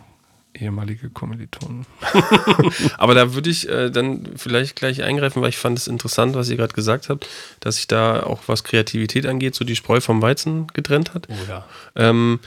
[0.53, 1.85] ehemalige Kommilitonen.
[2.97, 6.49] Aber da würde ich äh, dann vielleicht gleich eingreifen, weil ich fand es interessant, was
[6.49, 7.27] ihr gerade gesagt habt,
[7.59, 11.27] dass sich da auch was Kreativität angeht, so die Spreu vom Weizen getrennt hat.
[11.29, 11.65] Oh ja.
[11.95, 12.39] Ähm,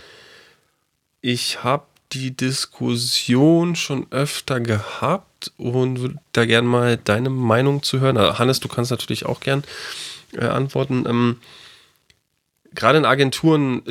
[1.21, 8.01] ich habe die Diskussion schon öfter gehabt und würde da gerne mal deine Meinung zu
[8.01, 8.17] hören.
[8.17, 9.63] Also Hannes, du kannst natürlich auch gern
[10.33, 11.05] äh, antworten.
[11.07, 11.37] Ähm,
[12.73, 13.83] Gerade in Agenturen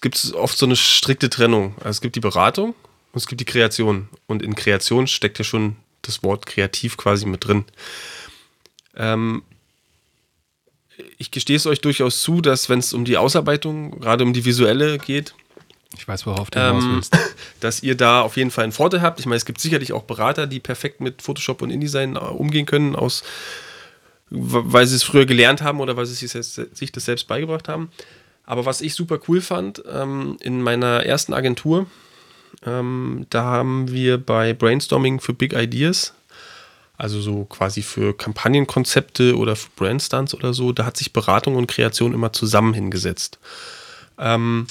[0.00, 1.74] gibt es oft so eine strikte Trennung.
[1.78, 2.70] Also es gibt die Beratung
[3.12, 4.08] und es gibt die Kreation.
[4.26, 7.64] Und in Kreation steckt ja schon das Wort kreativ quasi mit drin.
[8.96, 9.42] Ähm,
[11.16, 14.44] ich gestehe es euch durchaus zu, dass wenn es um die Ausarbeitung, gerade um die
[14.44, 15.34] visuelle geht,
[15.96, 17.16] Ich weiß, worauf du hinaus ähm, willst.
[17.60, 19.20] dass ihr da auf jeden Fall einen Vorteil habt.
[19.20, 22.66] Ich meine, es gibt sicherlich auch Berater, die perfekt mit Photoshop und InDesign äh, umgehen
[22.66, 23.22] können, aus,
[24.30, 27.90] weil sie es früher gelernt haben oder weil sie sich das selbst beigebracht haben.
[28.44, 31.86] Aber was ich super cool fand, ähm, in meiner ersten Agentur,
[32.64, 36.14] ähm, da haben wir bei Brainstorming für Big Ideas,
[36.96, 41.66] also so quasi für Kampagnenkonzepte oder für Brandstunts oder so, da hat sich Beratung und
[41.66, 43.38] Kreation immer zusammen hingesetzt.
[44.18, 44.66] Ähm,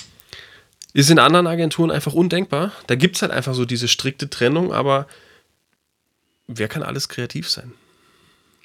[0.98, 2.72] ist in anderen Agenturen einfach undenkbar.
[2.88, 5.06] Da gibt es halt einfach so diese strikte Trennung, aber
[6.48, 7.71] wer kann alles kreativ sein?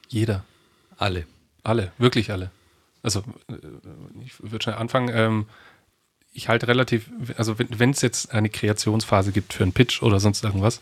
[0.09, 0.42] Jeder.
[0.96, 1.26] Alle.
[1.62, 2.50] Alle, wirklich alle.
[3.02, 3.56] Also, äh,
[4.24, 5.11] ich würde schnell anfangen.
[5.14, 5.46] Ähm,
[6.32, 10.42] ich halte relativ, also wenn es jetzt eine Kreationsphase gibt für einen Pitch oder sonst
[10.42, 10.80] irgendwas,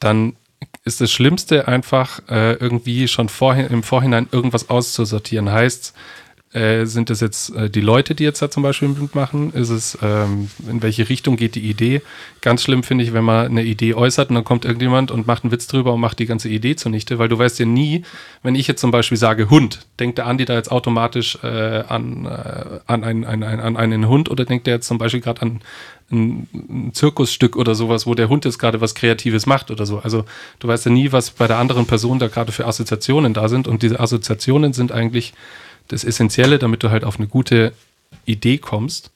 [0.00, 0.34] dann
[0.82, 5.48] ist das Schlimmste einfach äh, irgendwie schon vorhin, im Vorhinein irgendwas auszusortieren.
[5.48, 5.94] Heißt,
[6.52, 9.54] Äh, sind es jetzt äh, die Leute, die jetzt da zum Beispiel mitmachen?
[9.54, 12.02] Ist es, ähm, in welche Richtung geht die Idee?
[12.42, 15.44] Ganz schlimm finde ich, wenn man eine Idee äußert und dann kommt irgendjemand und macht
[15.44, 18.02] einen Witz drüber und macht die ganze Idee zunichte, weil du weißt ja nie,
[18.42, 22.26] wenn ich jetzt zum Beispiel sage Hund, denkt der Andi da jetzt automatisch äh, an,
[22.26, 25.40] äh, an, ein, ein, ein, an einen Hund oder denkt der jetzt zum Beispiel gerade
[25.40, 25.60] an
[26.10, 30.00] ein, ein Zirkusstück oder sowas, wo der Hund jetzt gerade was Kreatives macht oder so.
[30.00, 30.26] Also
[30.58, 33.66] du weißt ja nie, was bei der anderen Person da gerade für Assoziationen da sind
[33.66, 35.32] und diese Assoziationen sind eigentlich
[35.92, 37.72] das Essentielle, damit du halt auf eine gute
[38.24, 39.10] Idee kommst,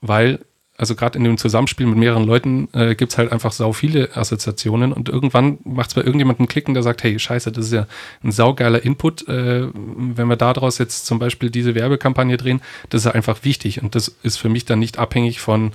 [0.00, 0.40] weil,
[0.76, 4.16] also gerade in dem Zusammenspiel mit mehreren Leuten äh, gibt es halt einfach sau viele
[4.16, 7.86] Assoziationen und irgendwann macht es bei irgendjemandem klicken, der sagt, hey, scheiße, das ist ja
[8.22, 13.12] ein saugeiler Input, äh, wenn wir daraus jetzt zum Beispiel diese Werbekampagne drehen, das ist
[13.12, 15.72] einfach wichtig und das ist für mich dann nicht abhängig von,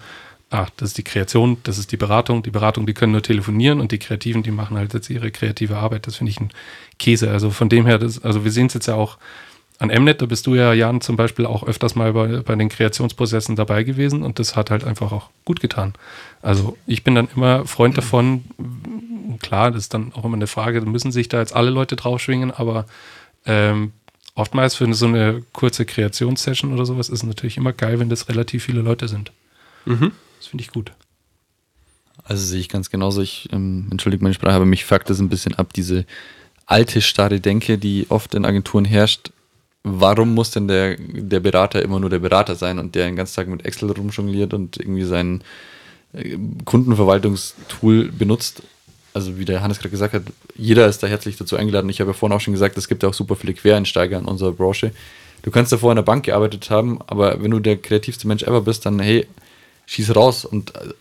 [0.50, 3.80] ah, das ist die Kreation, das ist die Beratung, die Beratung, die können nur telefonieren
[3.80, 6.52] und die Kreativen, die machen halt jetzt ihre kreative Arbeit, das finde ich ein
[7.00, 9.18] Käse, also von dem her, das, also wir sehen es jetzt ja auch
[9.80, 12.70] an Mnet, da bist du ja, Jan, zum Beispiel auch öfters mal bei, bei den
[12.70, 15.94] Kreationsprozessen dabei gewesen und das hat halt einfach auch gut getan.
[16.42, 18.46] Also ich bin dann immer Freund davon,
[19.40, 22.52] klar, das ist dann auch immer eine Frage, müssen sich da jetzt alle Leute draufschwingen,
[22.52, 22.86] aber
[23.46, 23.92] ähm,
[24.34, 28.30] oftmals für so eine kurze Kreationssession oder sowas ist es natürlich immer geil, wenn das
[28.30, 29.32] relativ viele Leute sind.
[29.86, 30.12] Mhm.
[30.38, 30.92] Das finde ich gut.
[32.24, 33.22] Also sehe ich ganz genauso.
[33.22, 36.06] Ich ähm, entschuldige meine Sprache, aber mich fuckt das ein bisschen ab, diese
[36.66, 39.32] alte, starre Denke, die oft in Agenturen herrscht
[39.90, 43.36] warum muss denn der, der Berater immer nur der Berater sein und der den ganzen
[43.36, 45.42] Tag mit Excel rumjongliert und irgendwie sein
[46.14, 48.64] äh, Kundenverwaltungstool benutzt?
[49.14, 50.24] Also wie der Hannes gerade gesagt hat,
[50.56, 51.90] jeder ist da herzlich dazu eingeladen.
[51.90, 54.26] Ich habe ja vorhin auch schon gesagt, es gibt ja auch super viele Quereinsteiger in
[54.26, 54.92] unserer Branche.
[55.42, 58.62] Du kannst davor in der Bank gearbeitet haben, aber wenn du der kreativste Mensch ever
[58.62, 59.26] bist, dann hey,
[59.86, 60.46] schieß raus.
[60.46, 60.94] Und äh,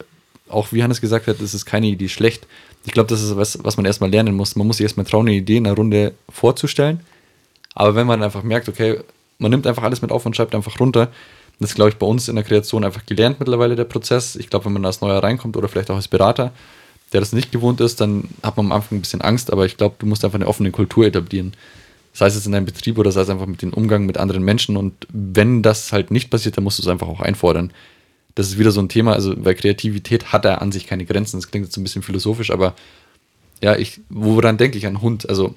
[0.48, 2.46] auch wie Hannes gesagt hat, das ist keine Idee schlecht.
[2.84, 4.56] Ich glaube, das ist was, was man erstmal lernen muss.
[4.56, 7.00] Man muss sich erstmal trauen, eine Idee in einer Runde vorzustellen
[7.76, 9.00] aber wenn man einfach merkt, okay,
[9.38, 11.12] man nimmt einfach alles mit auf und schreibt einfach runter,
[11.60, 14.34] das ist, glaube ich, bei uns in der Kreation einfach gelernt mittlerweile, der Prozess.
[14.34, 16.52] Ich glaube, wenn man als Neuer reinkommt oder vielleicht auch als Berater,
[17.12, 19.76] der das nicht gewohnt ist, dann hat man am Anfang ein bisschen Angst, aber ich
[19.76, 21.52] glaube, du musst einfach eine offene Kultur etablieren.
[22.14, 24.42] Sei es jetzt in deinem Betrieb oder sei es einfach mit dem Umgang mit anderen
[24.42, 24.78] Menschen.
[24.78, 27.72] Und wenn das halt nicht passiert, dann musst du es einfach auch einfordern.
[28.34, 31.36] Das ist wieder so ein Thema, also weil Kreativität hat er an sich keine Grenzen.
[31.36, 32.74] Das klingt jetzt ein bisschen philosophisch, aber
[33.62, 35.28] ja, ich, woran denke ich an Hund?
[35.28, 35.54] Also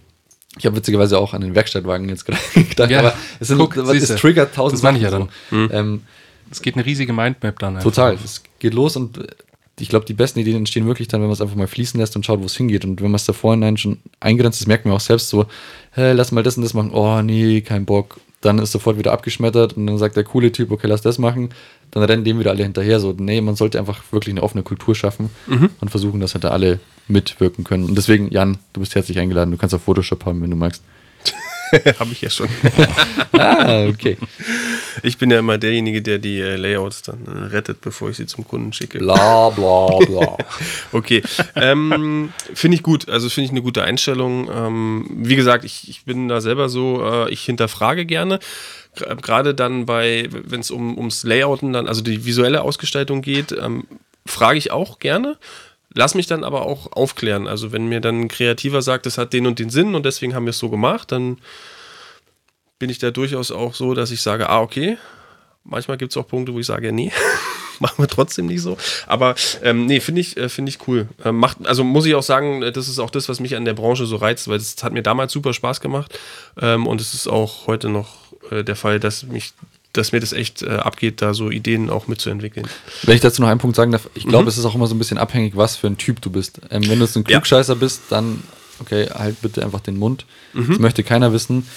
[0.59, 4.15] ich habe witzigerweise auch an den Werkstattwagen jetzt gedacht, ja, aber es, sind, Guck, es
[4.15, 5.29] triggert tausend Das meine ich ja dann.
[5.49, 5.69] Mhm.
[5.71, 6.01] Ähm,
[6.51, 7.77] es geht eine riesige Mindmap dann.
[7.77, 7.89] Einfach.
[7.89, 8.17] Total.
[8.23, 9.19] Es geht los und
[9.79, 12.15] ich glaube, die besten Ideen entstehen wirklich dann, wenn man es einfach mal fließen lässt
[12.15, 12.85] und schaut, wo es hingeht.
[12.85, 15.45] Und wenn man es da vorhinein schon eingrenzt, das merkt man auch selbst so,
[15.91, 16.91] hey, lass mal das und das machen.
[16.91, 18.19] Oh, nee, kein Bock.
[18.41, 21.49] Dann ist sofort wieder abgeschmettert und dann sagt der coole Typ, okay, lass das machen.
[21.91, 22.99] Dann rennen dem wieder alle hinterher.
[22.99, 25.69] So, nee, man sollte einfach wirklich eine offene Kultur schaffen mhm.
[25.79, 27.85] und versuchen, dass halt da alle mitwirken können.
[27.85, 29.51] Und deswegen, Jan, du bist herzlich eingeladen.
[29.51, 30.83] Du kannst auch Photoshop haben, wenn du magst.
[31.99, 32.47] Habe ich ja schon.
[33.33, 34.17] ah, okay.
[35.03, 38.25] Ich bin ja immer derjenige, der die äh, Layouts dann äh, rettet, bevor ich sie
[38.25, 38.97] zum Kunden schicke.
[38.99, 40.37] Bla bla bla.
[40.91, 41.21] okay.
[41.55, 43.07] Ähm, finde ich gut.
[43.09, 44.49] Also finde ich eine gute Einstellung.
[44.51, 48.39] Ähm, wie gesagt, ich, ich bin da selber so, äh, ich hinterfrage gerne.
[48.95, 53.85] Gerade dann bei, wenn es um, ums Layouten dann, also die visuelle Ausgestaltung geht, ähm,
[54.25, 55.37] frage ich auch gerne.
[55.93, 57.47] Lass mich dann aber auch aufklären.
[57.47, 60.35] Also wenn mir dann ein Kreativer sagt, das hat den und den Sinn und deswegen
[60.35, 61.37] haben wir es so gemacht, dann
[62.77, 64.97] bin ich da durchaus auch so, dass ich sage, ah, okay.
[65.63, 67.11] Manchmal gibt es auch Punkte, wo ich sage, nee,
[67.81, 68.77] machen wir trotzdem nicht so.
[69.07, 71.07] Aber ähm, nee, finde ich, äh, find ich cool.
[71.23, 73.65] Ähm, macht, also muss ich auch sagen, äh, das ist auch das, was mich an
[73.65, 76.17] der Branche so reizt, weil es hat mir damals super Spaß gemacht.
[76.61, 78.15] Ähm, und es ist auch heute noch
[78.51, 79.53] äh, der Fall, dass mich
[79.93, 82.67] dass mir das echt äh, abgeht, da so Ideen auch mitzuentwickeln.
[83.03, 84.49] Wenn ich dazu noch einen Punkt sagen darf, ich glaube, mhm.
[84.49, 86.61] es ist auch immer so ein bisschen abhängig, was für ein Typ du bist.
[86.69, 87.79] Ähm, wenn du jetzt ein Klugscheißer ja.
[87.79, 88.43] bist, dann,
[88.79, 90.25] okay, halt bitte einfach den Mund.
[90.53, 90.67] Mhm.
[90.67, 91.67] Das möchte keiner wissen.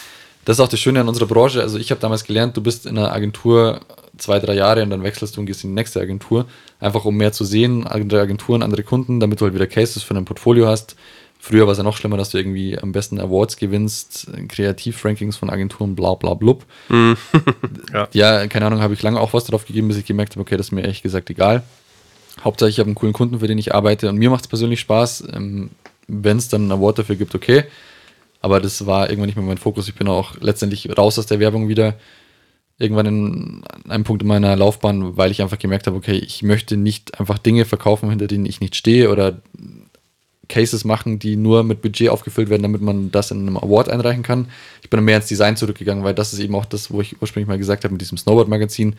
[0.44, 1.62] Das ist auch das Schöne an unserer Branche.
[1.62, 3.80] Also ich habe damals gelernt, du bist in einer Agentur
[4.18, 6.46] zwei, drei Jahre und dann wechselst du und gehst in die nächste Agentur.
[6.80, 10.14] Einfach um mehr zu sehen, andere Agenturen, andere Kunden, damit du halt wieder Cases für
[10.14, 10.96] dein Portfolio hast.
[11.38, 15.50] Früher war es ja noch schlimmer, dass du irgendwie am besten Awards gewinnst, Kreativ-Rankings von
[15.50, 16.64] Agenturen, bla bla blub.
[16.88, 17.16] Mhm.
[17.92, 18.08] ja.
[18.12, 18.46] ja.
[18.46, 20.66] keine Ahnung, habe ich lange auch was darauf gegeben, bis ich gemerkt habe, okay, das
[20.66, 21.64] ist mir ehrlich gesagt egal.
[22.44, 24.80] Hauptsache, ich habe einen coolen Kunden, für den ich arbeite und mir macht es persönlich
[24.80, 25.24] Spaß.
[25.32, 25.70] Ähm,
[26.06, 27.64] Wenn es dann einen Award dafür gibt, okay.
[28.40, 29.88] Aber das war irgendwann nicht mehr mein Fokus.
[29.88, 31.94] Ich bin auch letztendlich raus aus der Werbung wieder.
[32.82, 36.76] Irgendwann in einem Punkt in meiner Laufbahn, weil ich einfach gemerkt habe, okay, ich möchte
[36.76, 39.40] nicht einfach Dinge verkaufen, hinter denen ich nicht stehe oder
[40.48, 44.22] Cases machen, die nur mit Budget aufgefüllt werden, damit man das in einem Award einreichen
[44.24, 44.48] kann.
[44.82, 47.48] Ich bin mehr ins Design zurückgegangen, weil das ist eben auch das, wo ich ursprünglich
[47.48, 48.96] mal gesagt habe mit diesem Snowboard-Magazin.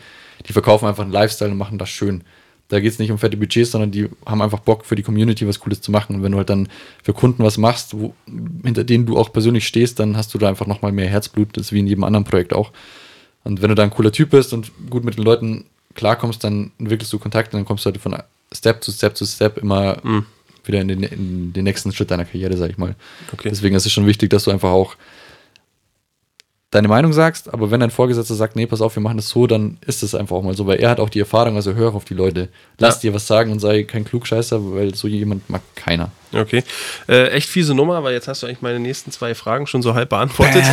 [0.48, 2.24] Die verkaufen einfach einen Lifestyle und machen das schön.
[2.68, 5.46] Da geht es nicht um fette Budgets, sondern die haben einfach Bock für die Community
[5.46, 6.16] was Cooles zu machen.
[6.16, 6.68] Und wenn du halt dann
[7.02, 8.14] für Kunden was machst, wo,
[8.64, 11.56] hinter denen du auch persönlich stehst, dann hast du da einfach nochmal mehr Herzblut.
[11.56, 12.72] Das ist wie in jedem anderen Projekt auch.
[13.44, 16.72] Und wenn du da ein cooler Typ bist und gut mit den Leuten klarkommst, dann
[16.78, 18.16] entwickelst du Kontakte, dann kommst du halt von
[18.52, 20.26] Step zu Step zu Step immer Mhm.
[20.64, 22.94] wieder in den, in den nächsten Schritt deiner Karriere, sag ich mal.
[23.32, 23.48] Okay.
[23.50, 24.96] Deswegen ist es schon wichtig, dass du einfach auch
[26.74, 29.46] deine Meinung sagst, aber wenn dein Vorgesetzter sagt, nee, pass auf, wir machen das so,
[29.46, 31.94] dann ist das einfach auch mal so, weil er hat auch die Erfahrung, also hör
[31.94, 32.48] auf die Leute.
[32.78, 33.10] Lass Ja.
[33.10, 36.10] dir was sagen und sei kein Klugscheißer, weil so jemand mag keiner.
[36.32, 36.64] Okay.
[37.08, 39.94] Äh, echt fiese Nummer, weil jetzt hast du eigentlich meine nächsten zwei Fragen schon so
[39.94, 40.64] halb beantwortet.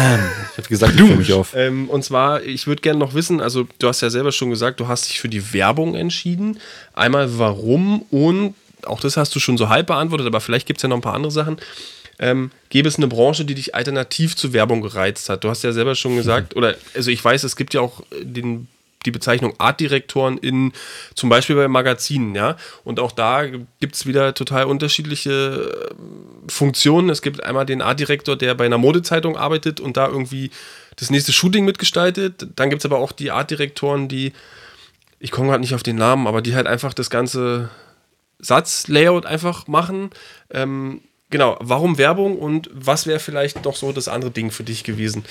[0.52, 1.54] Ich habe gesagt, ich mich auf.
[1.56, 4.80] Ähm, und zwar, ich würde gerne noch wissen, also du hast ja selber schon gesagt,
[4.80, 6.60] du hast dich für die Werbung entschieden.
[6.94, 8.56] Einmal warum und
[8.88, 11.02] auch das hast du schon so halb beantwortet, aber vielleicht gibt es ja noch ein
[11.02, 11.58] paar andere Sachen.
[12.22, 15.44] Ähm, gäbe es eine Branche, die dich alternativ zu Werbung gereizt hat?
[15.44, 18.68] Du hast ja selber schon gesagt, oder also ich weiß, es gibt ja auch den,
[19.06, 20.72] die Bezeichnung Artdirektoren in
[21.16, 22.58] zum Beispiel bei Magazinen, ja.
[22.84, 23.48] Und auch da
[23.80, 27.10] gibt es wieder total unterschiedliche äh, Funktionen.
[27.10, 30.52] Es gibt einmal den Artdirektor, der bei einer Modezeitung arbeitet und da irgendwie
[30.98, 32.48] das nächste Shooting mitgestaltet.
[32.56, 34.34] Dann gibt es aber auch die Artdirektoren, die,
[35.20, 37.72] ich komme gerade nicht auf den Namen, aber die halt einfach das ganze
[38.38, 40.12] Satzlayout einfach machen.
[40.52, 41.02] Ähm,
[41.32, 45.26] genau, warum Werbung und was wäre vielleicht noch so das andere Ding für dich gewesen?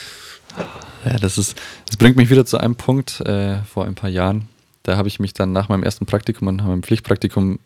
[1.05, 4.49] Ja, das ist, das bringt mich wieder zu einem Punkt äh, vor ein paar Jahren.
[4.83, 7.61] Da habe ich mich dann nach meinem ersten Praktikum und meinem Pflichtpraktikum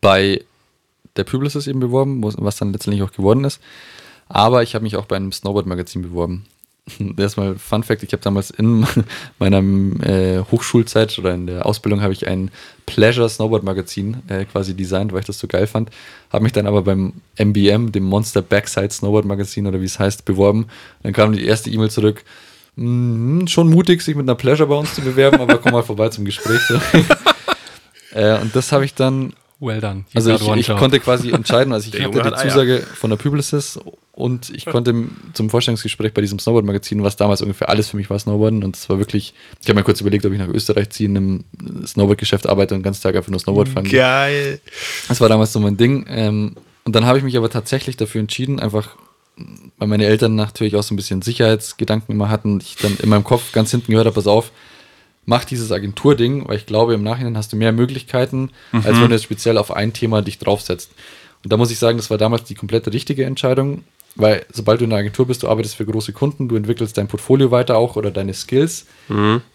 [0.00, 0.42] bei
[1.16, 3.60] der Publicis eben beworben, wo- was dann letztendlich auch geworden ist.
[4.28, 6.46] Aber ich habe mich auch bei einem Snowboard-Magazin beworben.
[7.16, 8.86] Erstmal Fun Fact, ich habe damals in
[9.38, 9.58] meiner
[10.04, 12.50] äh, Hochschulzeit oder in der Ausbildung habe ich ein
[12.86, 15.90] Pleasure Snowboard Magazin äh, quasi designt, weil ich das so geil fand.
[16.32, 20.24] Habe mich dann aber beim MBM, dem Monster Backside Snowboard Magazin oder wie es heißt,
[20.24, 20.66] beworben.
[21.02, 22.24] Dann kam die erste E-Mail zurück.
[22.76, 26.08] "Mhm, schon mutig, sich mit einer Pleasure bei uns zu bewerben, aber komm mal vorbei
[26.08, 26.60] zum Gespräch.
[26.62, 26.80] So.
[28.18, 30.04] äh, und das habe ich dann Well done.
[30.10, 32.36] You also ich, ich konnte quasi entscheiden, also ich hatte die Eier.
[32.36, 33.78] Zusage von der Publicis
[34.10, 34.92] und ich konnte
[35.34, 38.88] zum Vorstellungsgespräch bei diesem Snowboard-Magazin, was damals ungefähr alles für mich war, Snowboarden und es
[38.90, 41.44] war wirklich, ich habe mir kurz überlegt, ob ich nach Österreich ziehe, in einem
[41.86, 43.88] Snowboard-Geschäft arbeite und den ganzen Tag einfach nur Snowboard fahren.
[43.88, 44.60] Geil.
[45.06, 48.20] Das war damals so mein Ding ähm, und dann habe ich mich aber tatsächlich dafür
[48.20, 48.96] entschieden, einfach
[49.78, 53.08] weil meine Eltern natürlich auch so ein bisschen Sicherheitsgedanken immer hatten und ich dann in
[53.08, 54.50] meinem Kopf ganz hinten gehört habe, pass auf,
[55.24, 59.14] mach dieses Agenturding, weil ich glaube, im Nachhinein hast du mehr Möglichkeiten, als wenn du
[59.14, 60.90] jetzt speziell auf ein Thema dich draufsetzt.
[61.44, 64.84] Und da muss ich sagen, das war damals die komplett richtige Entscheidung, weil sobald du
[64.84, 67.96] in einer Agentur bist, du arbeitest für große Kunden, du entwickelst dein Portfolio weiter auch
[67.96, 68.86] oder deine Skills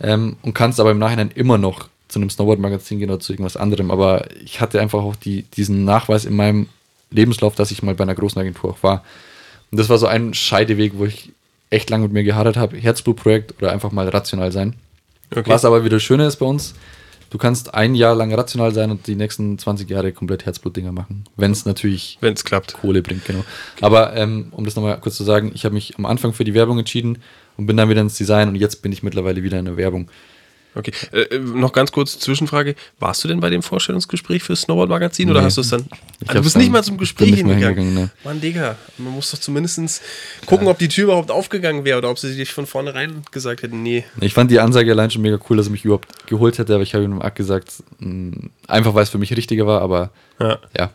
[0.01, 3.57] ähm, und kannst aber im Nachhinein immer noch zu einem Snowboard-Magazin gehen oder zu irgendwas
[3.57, 3.91] anderem.
[3.91, 6.67] Aber ich hatte einfach auch die, diesen Nachweis in meinem
[7.11, 9.03] Lebenslauf, dass ich mal bei einer großen Agentur auch war.
[9.71, 11.31] Und das war so ein Scheideweg, wo ich
[11.69, 12.77] echt lange mit mir gehadert habe.
[12.77, 14.75] Herzblutprojekt oder einfach mal rational sein.
[15.31, 15.49] Okay.
[15.49, 16.73] Was aber wieder schöner ist bei uns,
[17.29, 21.25] du kannst ein Jahr lang rational sein und die nächsten 20 Jahre komplett Herzblutdinger machen.
[21.35, 22.73] Wenn es natürlich Wenn es klappt.
[22.73, 23.43] Kohle bringt, genau.
[23.81, 26.53] Aber ähm, um das nochmal kurz zu sagen, ich habe mich am Anfang für die
[26.53, 27.19] Werbung entschieden
[27.57, 30.09] und bin dann wieder ins Design und jetzt bin ich mittlerweile wieder in der Werbung.
[30.77, 30.91] Okay.
[31.11, 32.75] Äh, äh, noch ganz kurz Zwischenfrage.
[32.99, 35.47] Warst du denn bei dem Vorstellungsgespräch für Snowboard Magazin oder Nee.
[35.47, 35.85] hast du es dann?
[36.21, 37.83] Ich Ah, du bist dann- nicht mal zum Gespräch bin nicht mal hingegangen.
[37.85, 40.01] hingegangen, Mann, Digga, man muss doch zumindest
[40.45, 43.81] gucken, ob die Tür überhaupt aufgegangen wäre oder ob sie dich von vornherein gesagt hätten,
[43.81, 44.03] nee.
[44.21, 46.83] Ich fand die Ansage allein schon mega cool, dass er mich überhaupt geholt hätte, aber
[46.83, 50.59] ich habe ihm auch gesagt, mh, einfach weil es für mich richtiger war, aber Ja.
[50.77, 50.89] ja.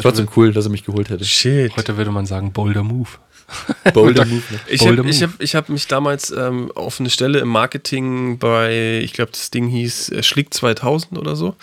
[0.00, 1.24] Trotzdem cool, dass er mich geholt hätte.
[1.24, 1.76] Shit.
[1.76, 3.08] Heute würde man sagen, bolder Move.
[3.94, 4.42] Boulder Move.
[4.50, 4.60] ne?
[4.68, 9.12] Ich habe hab, ich hab mich damals ähm, auf eine Stelle im Marketing bei, ich
[9.14, 11.54] glaube, das Ding hieß äh, Schlick 2000 oder so.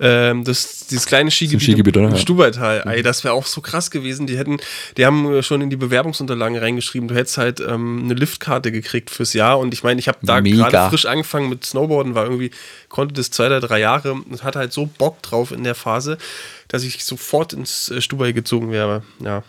[0.00, 2.16] Ähm, das, dieses kleine Skigebiet, Skigebiet, im, im Ja.
[2.16, 2.82] Stubaital.
[2.86, 4.26] Ey, das wäre auch so krass gewesen.
[4.26, 4.58] Die hätten,
[4.96, 9.10] die haben äh, schon in die Bewerbungsunterlagen reingeschrieben, du hättest halt ähm, eine Liftkarte gekriegt
[9.10, 9.58] fürs Jahr.
[9.58, 12.50] Und ich meine, ich habe da gerade frisch angefangen mit Snowboarden, war irgendwie,
[12.88, 16.18] konnte das zwei oder drei Jahre und hatte halt so Bock drauf in der Phase,
[16.66, 19.02] dass ich sofort ins äh, Stubai gezogen wäre.
[19.24, 19.44] Ja.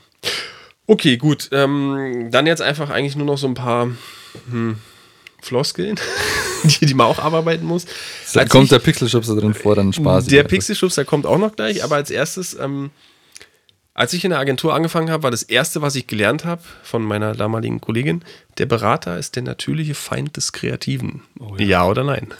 [0.90, 1.50] Okay, gut.
[1.52, 3.90] Ähm, dann jetzt einfach eigentlich nur noch so ein paar
[4.50, 4.78] hm,
[5.40, 6.00] Floskeln,
[6.64, 7.86] die, die man auch abarbeiten muss.
[8.34, 10.26] Da Als kommt ich- der Pixelschubser drin vor, dann Spaß.
[10.26, 12.90] der Pixelschubs, der kommt auch noch gleich, aber als erstes, ähm,
[13.94, 17.04] als ich in der Agentur angefangen habe, war das erste, was ich gelernt habe von
[17.04, 18.24] meiner damaligen Kollegin,
[18.58, 21.22] der Berater ist der natürliche Feind des Kreativen.
[21.40, 21.66] Oh ja.
[21.66, 21.86] ja.
[21.86, 22.34] oder nein?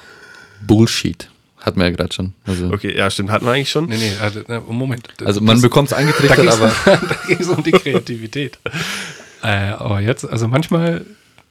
[0.66, 1.30] Bullshit.
[1.70, 2.34] Hatten wir ja gerade schon.
[2.48, 3.86] Also, Okay, ja, stimmt, hatten wir eigentlich schon.
[3.86, 4.42] Nee, nee, also,
[4.72, 5.08] Moment.
[5.24, 6.72] also man bekommt es eingetrichtert, da aber
[7.28, 8.58] ging es um die Kreativität.
[9.44, 11.06] äh, aber jetzt, also manchmal,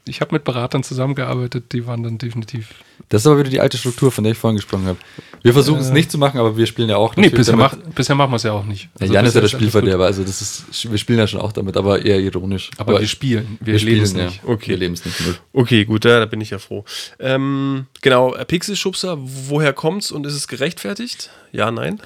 [0.08, 2.70] ich habe mit Beratern zusammengearbeitet, die waren dann definitiv.
[3.08, 4.98] das ist aber wieder die alte Struktur, von der ich vorhin gesprochen habe.
[5.42, 7.86] Wir versuchen es nicht zu machen, aber wir spielen ja auch Nee, natürlich bisher, damit.
[7.86, 8.88] mach, bisher machen wir es ja auch nicht.
[9.00, 9.48] Ja, Jan ist ja der.
[9.48, 12.70] Spielverderber, also das ist, wir spielen ja schon auch damit, aber eher ironisch.
[12.76, 14.42] Aber, wir spielen, wir, leben es nicht.
[14.42, 14.48] Ja.
[14.48, 14.70] Okay.
[14.70, 15.20] Wir leben es nicht.
[15.20, 15.36] null.
[15.52, 16.84] Okay, gut, ja, da bin ich ja froh.
[17.20, 21.30] Ähm, genau, äh, Pixelschubser, woher kommt's und ist es gerechtfertigt?
[21.52, 22.00] Ja, nein?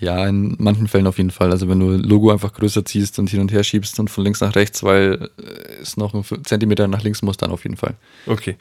[0.00, 1.50] Ja, in manchen Fällen auf jeden Fall.
[1.50, 4.40] Also wenn du Logo einfach größer ziehst und hin und her schiebst und von links
[4.40, 7.94] nach rechts, weil äh, es noch einen Zentimeter nach links muss, dann auf jeden Fall.
[8.26, 8.56] Okay.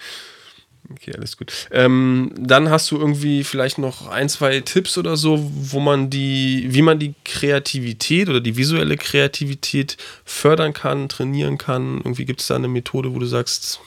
[0.91, 1.51] Okay, alles gut.
[1.71, 6.67] Ähm, dann hast du irgendwie vielleicht noch ein, zwei Tipps oder so, wo man die,
[6.69, 11.97] wie man die Kreativität oder die visuelle Kreativität fördern kann, trainieren kann.
[11.97, 13.79] Irgendwie gibt es da eine Methode, wo du sagst,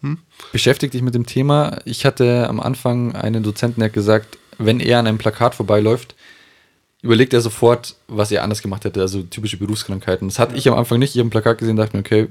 [0.00, 0.18] hm?
[0.52, 1.78] Beschäftig dich mit dem Thema.
[1.84, 6.14] Ich hatte am Anfang einen Dozenten, der hat gesagt, wenn er an einem Plakat vorbeiläuft,
[7.02, 10.28] überlegt er sofort, was er anders gemacht hätte, also typische Berufskrankheiten.
[10.28, 11.14] Das hatte ich am Anfang nicht.
[11.14, 12.28] Ich habe ein Plakat gesehen und dachte mir, okay,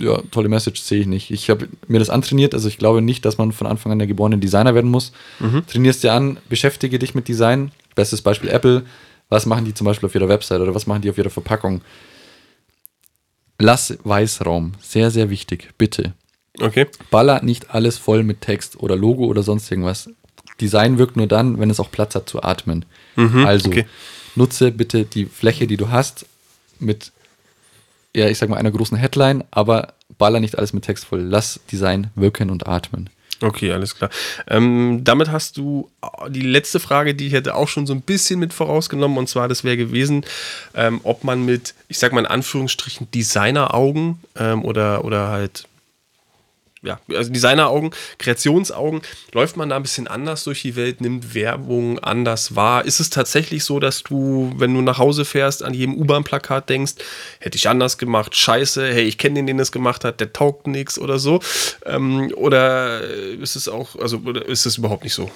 [0.00, 1.30] ja, tolle Message sehe ich nicht.
[1.30, 4.08] Ich habe mir das antrainiert, also ich glaube nicht, dass man von Anfang an der
[4.08, 5.12] geborene Designer werden muss.
[5.38, 5.66] Mhm.
[5.66, 7.70] Trainierst dir an, beschäftige dich mit Design.
[7.94, 8.84] Bestes Beispiel Apple.
[9.28, 11.82] Was machen die zum Beispiel auf ihrer Website oder was machen die auf ihrer Verpackung?
[13.58, 14.72] Lass Weißraum.
[14.80, 15.70] Sehr, sehr wichtig.
[15.78, 16.12] Bitte.
[16.60, 16.86] Okay.
[17.10, 20.10] Baller nicht alles voll mit Text oder Logo oder sonst irgendwas.
[20.60, 22.84] Design wirkt nur dann, wenn es auch Platz hat zu atmen.
[23.16, 23.86] Mhm, also okay.
[24.34, 26.26] nutze bitte die Fläche, die du hast,
[26.78, 27.12] mit,
[28.14, 31.20] ja, ich sag mal, einer großen Headline, aber baller nicht alles mit Text voll.
[31.20, 33.10] Lass Design wirken und atmen.
[33.40, 34.10] Okay, alles klar.
[34.48, 35.90] Ähm, damit hast du
[36.28, 39.48] die letzte Frage, die ich hätte auch schon so ein bisschen mit vorausgenommen, und zwar,
[39.48, 40.24] das wäre gewesen,
[40.74, 45.66] ähm, ob man mit, ich sag mal in Anführungsstrichen, Designeraugen ähm, oder, oder halt
[46.84, 51.98] ja, also Designeraugen, Kreationsaugen, läuft man da ein bisschen anders durch die Welt, nimmt Werbung
[51.98, 52.84] anders wahr?
[52.84, 56.94] Ist es tatsächlich so, dass du, wenn du nach Hause fährst, an jedem U-Bahn-Plakat denkst,
[57.40, 60.66] hätte ich anders gemacht, scheiße, hey, ich kenne den, den das gemacht hat, der taugt
[60.66, 61.40] nichts oder so?
[61.86, 65.30] Ähm, oder ist es auch, also ist es überhaupt nicht so?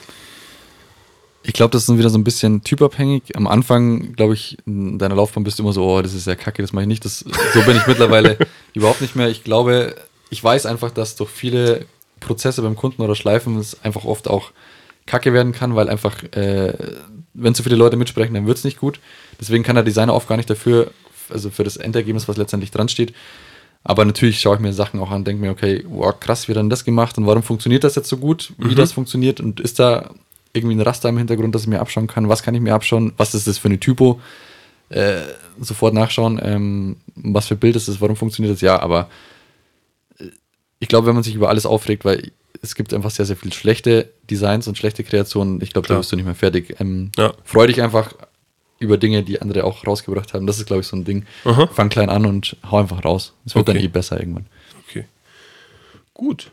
[1.45, 3.35] Ich glaube, das ist wieder so ein bisschen typabhängig.
[3.35, 6.35] Am Anfang, glaube ich, in deiner Laufbahn bist du immer so, oh, das ist ja
[6.35, 7.05] kacke, das mache ich nicht.
[7.07, 7.21] Das,
[7.55, 8.37] so bin ich mittlerweile
[8.75, 9.29] überhaupt nicht mehr.
[9.29, 9.95] Ich glaube,
[10.31, 11.87] ich weiß einfach, dass durch viele
[12.21, 14.51] Prozesse beim Kunden oder Schleifen es einfach oft auch
[15.07, 16.75] kacke werden kann, weil einfach, äh,
[17.35, 19.01] wenn zu viele Leute mitsprechen, dann wird es nicht gut.
[19.41, 20.91] Deswegen kann der Designer oft gar nicht dafür,
[21.31, 23.15] also für das Endergebnis, was letztendlich dran steht.
[23.85, 26.59] Aber natürlich schaue ich mir Sachen auch an, denke mir, okay, wow, krass, wie hat
[26.59, 28.77] denn das gemacht und warum funktioniert das jetzt so gut, wie mhm.
[28.77, 30.11] das funktioniert und ist da
[30.53, 33.13] irgendwie ein Raster im Hintergrund, das ich mir abschauen kann, was kann ich mir abschauen,
[33.17, 34.21] was ist das für eine Typo,
[34.91, 35.21] äh,
[35.61, 39.09] sofort nachschauen, ähm, was für Bild ist das, warum funktioniert das, ja, aber
[40.81, 43.55] ich glaube, wenn man sich über alles aufregt, weil es gibt einfach sehr, sehr viele
[43.55, 46.77] schlechte Designs und schlechte Kreationen, ich glaube, da bist du nicht mehr fertig.
[46.81, 47.35] Ähm, ja.
[47.45, 48.15] Freu dich einfach
[48.79, 50.47] über Dinge, die andere auch rausgebracht haben.
[50.47, 51.27] Das ist, glaube ich, so ein Ding.
[51.45, 51.67] Aha.
[51.69, 53.35] Fang klein an und hau einfach raus.
[53.45, 53.79] Es wird okay.
[53.79, 54.47] dann eh besser irgendwann.
[54.89, 55.07] Okay.
[56.15, 56.51] Gut.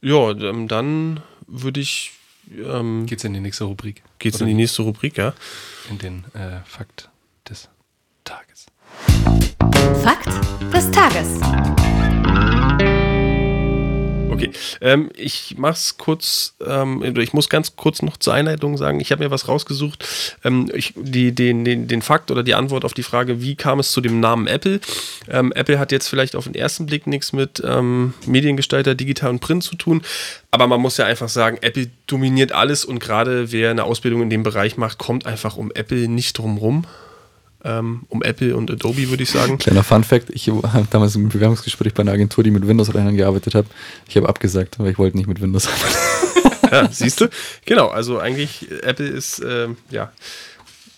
[0.00, 2.12] Ja, ähm, dann würde ich.
[2.50, 4.02] Ähm, geht's in die nächste Rubrik?
[4.18, 5.32] Geht's Oder in die nächste Rubrik, ja?
[5.88, 7.08] In den äh, Fakt
[7.48, 7.68] des
[8.24, 8.66] Tages.
[10.02, 10.28] Fakt
[10.74, 11.40] des Tages.
[14.32, 19.12] Okay, ähm, ich mach's kurz, ähm, ich muss ganz kurz noch zur Einleitung sagen, ich
[19.12, 20.08] habe mir was rausgesucht,
[20.42, 23.78] ähm, ich, die, den, den, den Fakt oder die Antwort auf die Frage, wie kam
[23.78, 24.80] es zu dem Namen Apple?
[25.28, 29.40] Ähm, Apple hat jetzt vielleicht auf den ersten Blick nichts mit ähm, Mediengestalter, Digital und
[29.40, 30.00] Print zu tun,
[30.50, 34.30] aber man muss ja einfach sagen, Apple dominiert alles und gerade wer eine Ausbildung in
[34.30, 36.86] dem Bereich macht, kommt einfach um Apple nicht drum rum
[37.64, 39.58] ähm, um Apple und Adobe, würde ich sagen.
[39.58, 43.54] Kleiner Fun Fact: Ich habe damals ein Bewerbungsgespräch bei einer Agentur, die mit Windows-Rechnern gearbeitet
[43.54, 43.66] hat.
[44.08, 46.70] Ich habe abgesagt, weil ich wollte nicht mit Windows arbeiten.
[46.70, 47.28] ja, siehst du?
[47.64, 50.12] Genau, also eigentlich, Apple ist, äh, ja,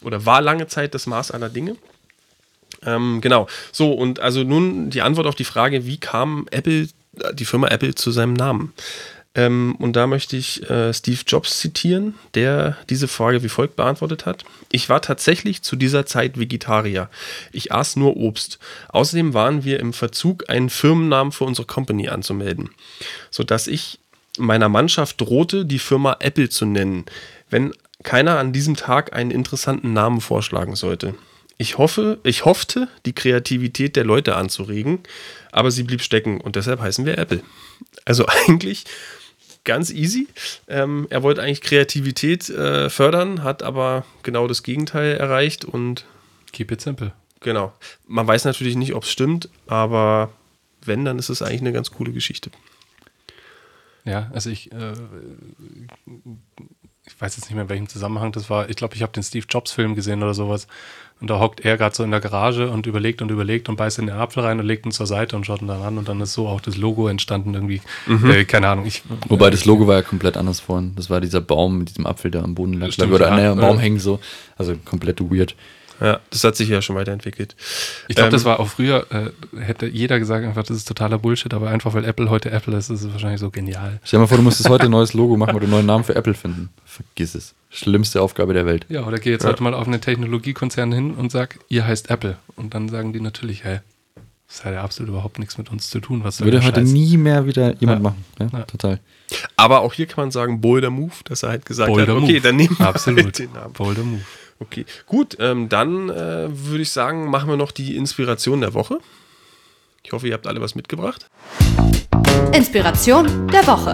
[0.02, 1.76] oder war lange Zeit das Maß aller Dinge.
[2.84, 3.46] Ähm, genau.
[3.72, 6.88] So, und also nun die Antwort auf die Frage, wie kam Apple,
[7.32, 8.72] die Firma Apple zu seinem Namen?
[9.34, 14.26] Ähm, und da möchte ich äh, Steve Jobs zitieren, der diese Frage wie folgt beantwortet
[14.26, 14.44] hat.
[14.70, 17.08] Ich war tatsächlich zu dieser Zeit Vegetarier.
[17.52, 18.58] Ich aß nur Obst.
[18.88, 22.70] Außerdem waren wir im Verzug, einen Firmennamen für unsere Company anzumelden,
[23.30, 23.98] sodass ich
[24.38, 27.04] meiner Mannschaft drohte, die Firma Apple zu nennen,
[27.50, 27.72] wenn
[28.02, 31.14] keiner an diesem Tag einen interessanten Namen vorschlagen sollte.
[31.56, 35.00] Ich hoffe, ich hoffte, die Kreativität der Leute anzuregen,
[35.52, 37.42] aber sie blieb stecken und deshalb heißen wir Apple.
[38.04, 38.84] Also eigentlich
[39.64, 40.28] ganz easy.
[40.68, 46.04] Ähm, er wollte eigentlich Kreativität äh, fördern, hat aber genau das Gegenteil erreicht und.
[46.52, 47.12] Keep it simple.
[47.40, 47.72] Genau.
[48.06, 50.32] Man weiß natürlich nicht, ob es stimmt, aber
[50.82, 52.50] wenn, dann ist es eigentlich eine ganz coole Geschichte.
[54.04, 54.92] Ja, also ich, äh,
[57.06, 58.70] ich weiß jetzt nicht mehr, in welchem Zusammenhang das war.
[58.70, 60.66] Ich glaube, ich habe den Steve Jobs-Film gesehen oder sowas.
[61.20, 63.98] Und da hockt er gerade so in der Garage und überlegt und überlegt und beißt
[63.98, 65.96] in den Apfel rein und legt ihn zur Seite und schaut ihn dann an.
[65.98, 67.80] Und dann ist so auch das Logo entstanden irgendwie.
[68.06, 68.30] Mhm.
[68.30, 68.86] Äh, keine Ahnung.
[68.86, 70.92] Ich, Wobei das Logo war ja komplett anders vorhin.
[70.96, 72.90] Das war dieser Baum mit diesem Apfel, der am Boden lag.
[72.90, 74.18] Stimmt, oder ja, an der Baum hängen so.
[74.56, 75.54] Also komplett weird.
[76.00, 77.54] Ja, das hat sich ja schon weiterentwickelt.
[78.08, 81.18] Ich glaube, ähm, das war auch früher, äh, hätte jeder gesagt, einfach, das ist totaler
[81.18, 84.00] Bullshit, aber einfach, weil Apple heute Apple ist, ist es wahrscheinlich so genial.
[84.04, 86.04] Stell dir mal vor, du müsstest heute ein neues Logo machen oder einen neuen Namen
[86.04, 86.70] für Apple finden.
[86.84, 87.54] Vergiss es.
[87.70, 88.86] Schlimmste Aufgabe der Welt.
[88.88, 89.50] Ja, oder geh jetzt ja.
[89.50, 92.36] heute mal auf einen Technologiekonzern hin und sag, ihr heißt Apple.
[92.56, 93.78] Und dann sagen die natürlich, hey,
[94.46, 96.22] Das hat ja absolut überhaupt nichts mit uns zu tun.
[96.22, 96.90] Was Würde heute Scheiß?
[96.90, 98.10] nie mehr wieder jemand Ja.
[98.10, 98.24] machen.
[98.38, 98.64] Ja, Ja.
[98.66, 99.00] Total.
[99.56, 102.32] Aber auch hier kann man sagen, Boulder Move, dass er halt gesagt Boulder hat, okay,
[102.34, 102.40] Move.
[102.42, 103.24] dann nehmen wir Absolut.
[103.24, 103.72] halt den Namen.
[103.72, 104.20] Boulder Move.
[104.66, 108.98] Okay, gut, ähm, dann äh, würde ich sagen, machen wir noch die Inspiration der Woche.
[110.02, 111.26] Ich hoffe, ihr habt alle was mitgebracht.
[112.52, 113.92] Inspiration der Woche.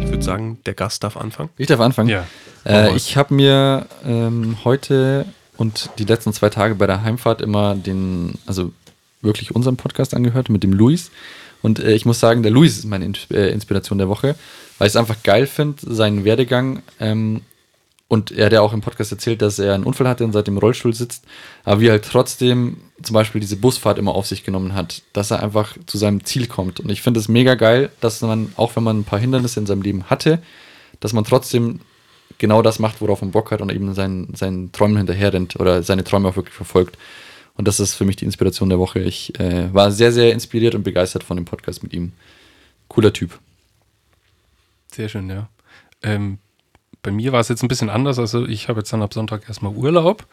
[0.00, 1.50] Ich würde sagen, der Gast darf anfangen.
[1.56, 2.08] Ich darf anfangen.
[2.08, 2.24] Ja.
[2.64, 5.26] Äh, ich habe mir ähm, heute
[5.56, 8.70] und die letzten zwei Tage bei der Heimfahrt immer den, also
[9.22, 11.10] wirklich unseren Podcast angehört mit dem Luis.
[11.62, 14.36] Und äh, ich muss sagen, der Luis ist meine äh, Inspiration der Woche,
[14.78, 16.84] weil ich es einfach geil finde, seinen Werdegang.
[17.00, 17.42] Ähm,
[18.08, 20.46] und er hat ja auch im Podcast erzählt, dass er einen Unfall hatte und seit
[20.46, 21.24] dem Rollstuhl sitzt,
[21.64, 25.30] aber wie er halt trotzdem zum Beispiel diese Busfahrt immer auf sich genommen hat, dass
[25.30, 26.80] er einfach zu seinem Ziel kommt.
[26.80, 29.66] Und ich finde es mega geil, dass man, auch wenn man ein paar Hindernisse in
[29.66, 30.42] seinem Leben hatte,
[31.00, 31.80] dass man trotzdem
[32.38, 35.82] genau das macht, worauf man Bock hat und eben seinen, seinen Träumen hinterher rennt oder
[35.82, 36.96] seine Träume auch wirklich verfolgt.
[37.56, 39.00] Und das ist für mich die Inspiration der Woche.
[39.00, 42.12] Ich äh, war sehr, sehr inspiriert und begeistert von dem Podcast mit ihm.
[42.88, 43.38] Cooler Typ.
[44.92, 45.48] Sehr schön, ja.
[46.02, 46.38] Ähm,
[47.08, 48.18] bei mir war es jetzt ein bisschen anders.
[48.18, 50.26] Also ich habe jetzt dann ab Sonntag erstmal Urlaub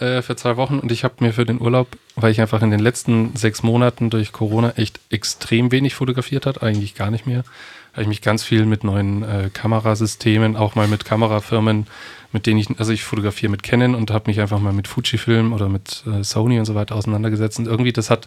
[0.00, 2.72] äh, für zwei Wochen und ich habe mir für den Urlaub, weil ich einfach in
[2.72, 7.44] den letzten sechs Monaten durch Corona echt extrem wenig fotografiert hat, eigentlich gar nicht mehr,
[7.92, 11.86] habe ich mich ganz viel mit neuen äh, Kamerasystemen, auch mal mit Kamerafirmen,
[12.32, 15.52] mit denen ich, also ich fotografiere mit Canon und habe mich einfach mal mit Fujifilm
[15.52, 18.26] oder mit äh, Sony und so weiter auseinandergesetzt und irgendwie das hat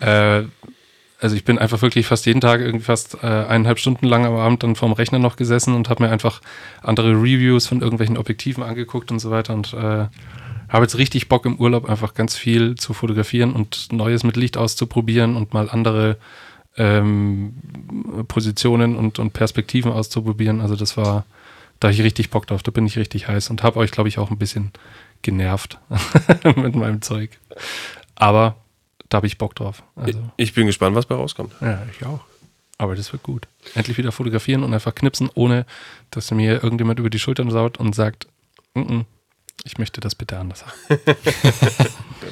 [0.00, 0.42] äh,
[1.20, 4.36] also ich bin einfach wirklich fast jeden Tag irgendwie fast äh, eineinhalb Stunden lang am
[4.36, 6.42] Abend dann vorm Rechner noch gesessen und habe mir einfach
[6.82, 10.06] andere Reviews von irgendwelchen Objektiven angeguckt und so weiter und äh,
[10.68, 14.56] habe jetzt richtig Bock im Urlaub einfach ganz viel zu fotografieren und Neues mit Licht
[14.56, 16.18] auszuprobieren und mal andere
[16.76, 17.54] ähm,
[18.28, 20.60] Positionen und, und Perspektiven auszuprobieren.
[20.60, 21.24] Also das war,
[21.80, 24.18] da ich richtig Bock drauf, da bin ich richtig heiß und habe euch, glaube ich,
[24.18, 24.72] auch ein bisschen
[25.22, 25.78] genervt
[26.56, 27.30] mit meinem Zeug.
[28.16, 28.56] Aber
[29.08, 29.82] da habe ich Bock drauf.
[29.94, 30.18] Also.
[30.36, 31.52] Ich bin gespannt, was bei rauskommt.
[31.60, 32.20] Ja, ich auch.
[32.78, 33.48] Aber das wird gut.
[33.74, 35.64] Endlich wieder fotografieren und einfach knipsen, ohne
[36.10, 38.26] dass mir irgendjemand über die Schultern saut und sagt,
[38.74, 39.04] "Mm, mm,
[39.64, 41.00] ich möchte das bitte anders haben.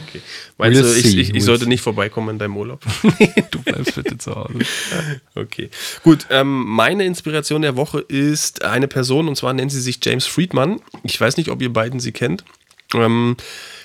[0.08, 0.22] Okay.
[0.58, 1.68] Meinst We'll du, ich, ich, we'll ich sollte see.
[1.68, 2.84] nicht vorbeikommen in deinem Urlaub?
[3.50, 4.58] du bleibst bitte zu Hause.
[5.34, 5.70] Okay.
[6.02, 10.26] Gut, ähm, meine Inspiration der Woche ist eine Person und zwar nennt sie sich James
[10.26, 10.80] Friedman.
[11.02, 12.44] Ich weiß nicht, ob ihr beiden sie kennt.
[12.94, 13.36] Ähm,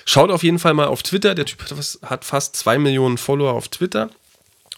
[0.04, 1.34] schaut auf jeden Fall mal auf Twitter.
[1.34, 1.64] Der Typ
[2.04, 4.10] hat, fast zwei Millionen Follower auf Twitter.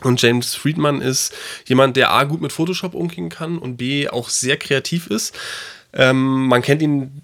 [0.02, 1.32] Und James Friedman ist
[1.66, 5.34] jemand, der A gut mit Photoshop umgehen kann und B auch sehr kreativ ist.
[5.92, 7.22] Ähm, man kennt ihn,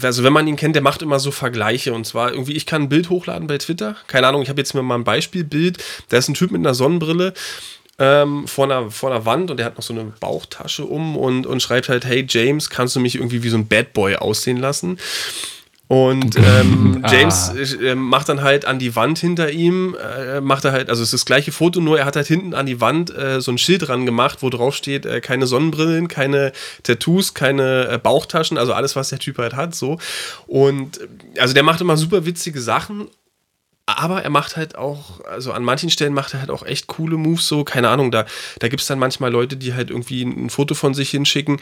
[0.00, 1.92] also wenn man ihn kennt, der macht immer so Vergleiche.
[1.92, 3.96] Und zwar irgendwie, ich kann ein Bild hochladen bei Twitter.
[4.06, 5.82] Keine Ahnung, ich habe jetzt mir mal ein Beispielbild.
[6.08, 7.34] Da ist ein Typ mit einer Sonnenbrille
[7.98, 11.46] ähm, vor, einer, vor einer Wand und der hat noch so eine Bauchtasche um und,
[11.46, 14.56] und schreibt halt, hey James, kannst du mich irgendwie wie so ein Bad Boy aussehen
[14.56, 14.98] lassen?
[15.88, 20.72] Und ähm, James äh, macht dann halt an die Wand hinter ihm, äh, macht er
[20.72, 23.14] halt, also es ist das gleiche Foto, nur er hat halt hinten an die Wand
[23.16, 27.88] äh, so ein Schild dran gemacht, wo drauf steht, äh, keine Sonnenbrillen, keine Tattoos, keine
[27.88, 29.98] äh, Bauchtaschen, also alles, was der Typ halt hat, so.
[30.46, 33.08] Und äh, also der macht immer super witzige Sachen.
[33.88, 37.16] Aber er macht halt auch, also an manchen Stellen macht er halt auch echt coole
[37.16, 38.26] Moves, so, keine Ahnung, da,
[38.58, 41.58] da gibt es dann manchmal Leute, die halt irgendwie ein Foto von sich hinschicken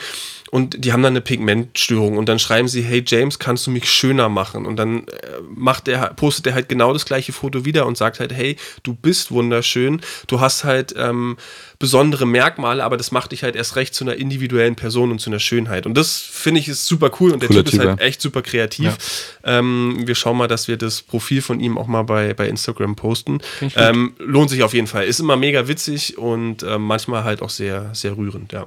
[0.51, 3.89] und die haben dann eine Pigmentstörung und dann schreiben sie, hey James, kannst du mich
[3.89, 4.67] schöner machen?
[4.67, 8.19] Und dann äh, macht er, postet er halt genau das gleiche Foto wieder und sagt
[8.19, 11.37] halt, hey, du bist wunderschön, du hast halt ähm,
[11.79, 15.31] besondere Merkmale, aber das macht dich halt erst recht zu einer individuellen Person und zu
[15.31, 15.87] einer Schönheit.
[15.87, 18.07] Und das finde ich ist super cool und der Cooler Typ ist Typ, halt ja.
[18.07, 18.97] echt super kreativ.
[19.45, 22.97] Ähm, wir schauen mal, dass wir das Profil von ihm auch mal bei, bei Instagram
[22.97, 23.41] posten.
[23.77, 25.07] Ähm, lohnt sich auf jeden Fall.
[25.07, 28.67] Ist immer mega witzig und ähm, manchmal halt auch sehr, sehr rührend, ja.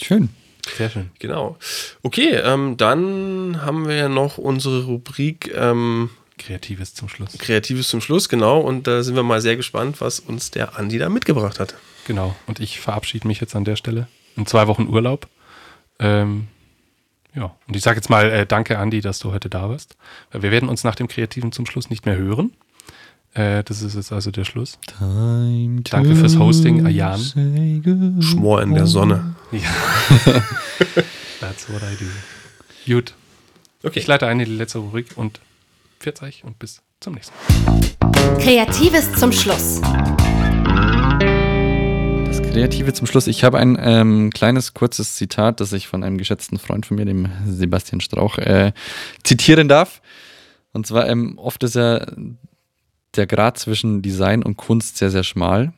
[0.00, 0.30] Schön.
[0.76, 1.10] Sehr schön.
[1.18, 1.56] Genau.
[2.02, 7.36] Okay, ähm, dann haben wir ja noch unsere Rubrik ähm, Kreatives zum Schluss.
[7.38, 8.60] Kreatives zum Schluss, genau.
[8.60, 11.74] Und da sind wir mal sehr gespannt, was uns der Andi da mitgebracht hat.
[12.08, 12.34] Genau.
[12.46, 14.08] Und ich verabschiede mich jetzt an der Stelle.
[14.34, 15.28] In zwei Wochen Urlaub.
[16.00, 16.48] Ähm,
[17.34, 19.96] ja, und ich sage jetzt mal äh, danke, Andi, dass du heute da warst.
[20.32, 22.52] Wir werden uns nach dem Kreativen zum Schluss nicht mehr hören.
[23.34, 24.78] Äh, das ist jetzt also der Schluss.
[24.98, 28.22] Danke fürs Hosting, Ayan.
[28.22, 29.36] Schmor in der Sonne.
[29.52, 29.60] Ja.
[31.40, 32.06] That's what I do.
[32.90, 33.12] Gut.
[33.82, 33.98] Okay.
[33.98, 35.40] Ich leite ein in die letzte Rubrik und
[36.00, 37.34] pfiat euch und bis zum nächsten
[37.66, 38.38] Mal.
[38.38, 39.82] Kreatives zum Schluss.
[42.52, 43.26] Kreative zum Schluss.
[43.26, 47.04] Ich habe ein ähm, kleines, kurzes Zitat, das ich von einem geschätzten Freund von mir,
[47.04, 48.72] dem Sebastian Strauch, äh,
[49.22, 50.00] zitieren darf.
[50.72, 52.04] Und zwar, ähm, oft ist ja
[53.16, 55.72] der Grad zwischen Design und Kunst sehr, sehr schmal.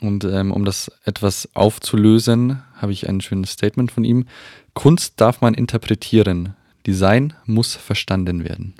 [0.00, 4.26] Und ähm, um das etwas aufzulösen, habe ich ein schönes Statement von ihm.
[4.74, 6.54] Kunst darf man interpretieren.
[6.86, 8.74] Design muss verstanden werden.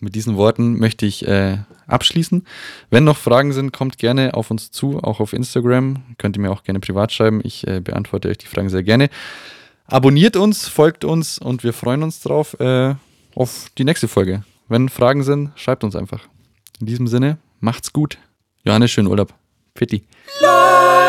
[0.00, 1.58] Mit diesen Worten möchte ich äh,
[1.88, 2.46] abschließen.
[2.90, 6.04] Wenn noch Fragen sind, kommt gerne auf uns zu, auch auf Instagram.
[6.18, 7.40] Könnt ihr mir auch gerne privat schreiben.
[7.42, 9.10] Ich äh, beantworte euch die Fragen sehr gerne.
[9.86, 12.94] Abonniert uns, folgt uns und wir freuen uns drauf äh,
[13.34, 14.44] auf die nächste Folge.
[14.68, 16.28] Wenn Fragen sind, schreibt uns einfach.
[16.78, 18.18] In diesem Sinne, macht's gut.
[18.64, 19.32] Johannes, schönen Urlaub.
[19.74, 20.04] Fitti.
[20.42, 21.07] La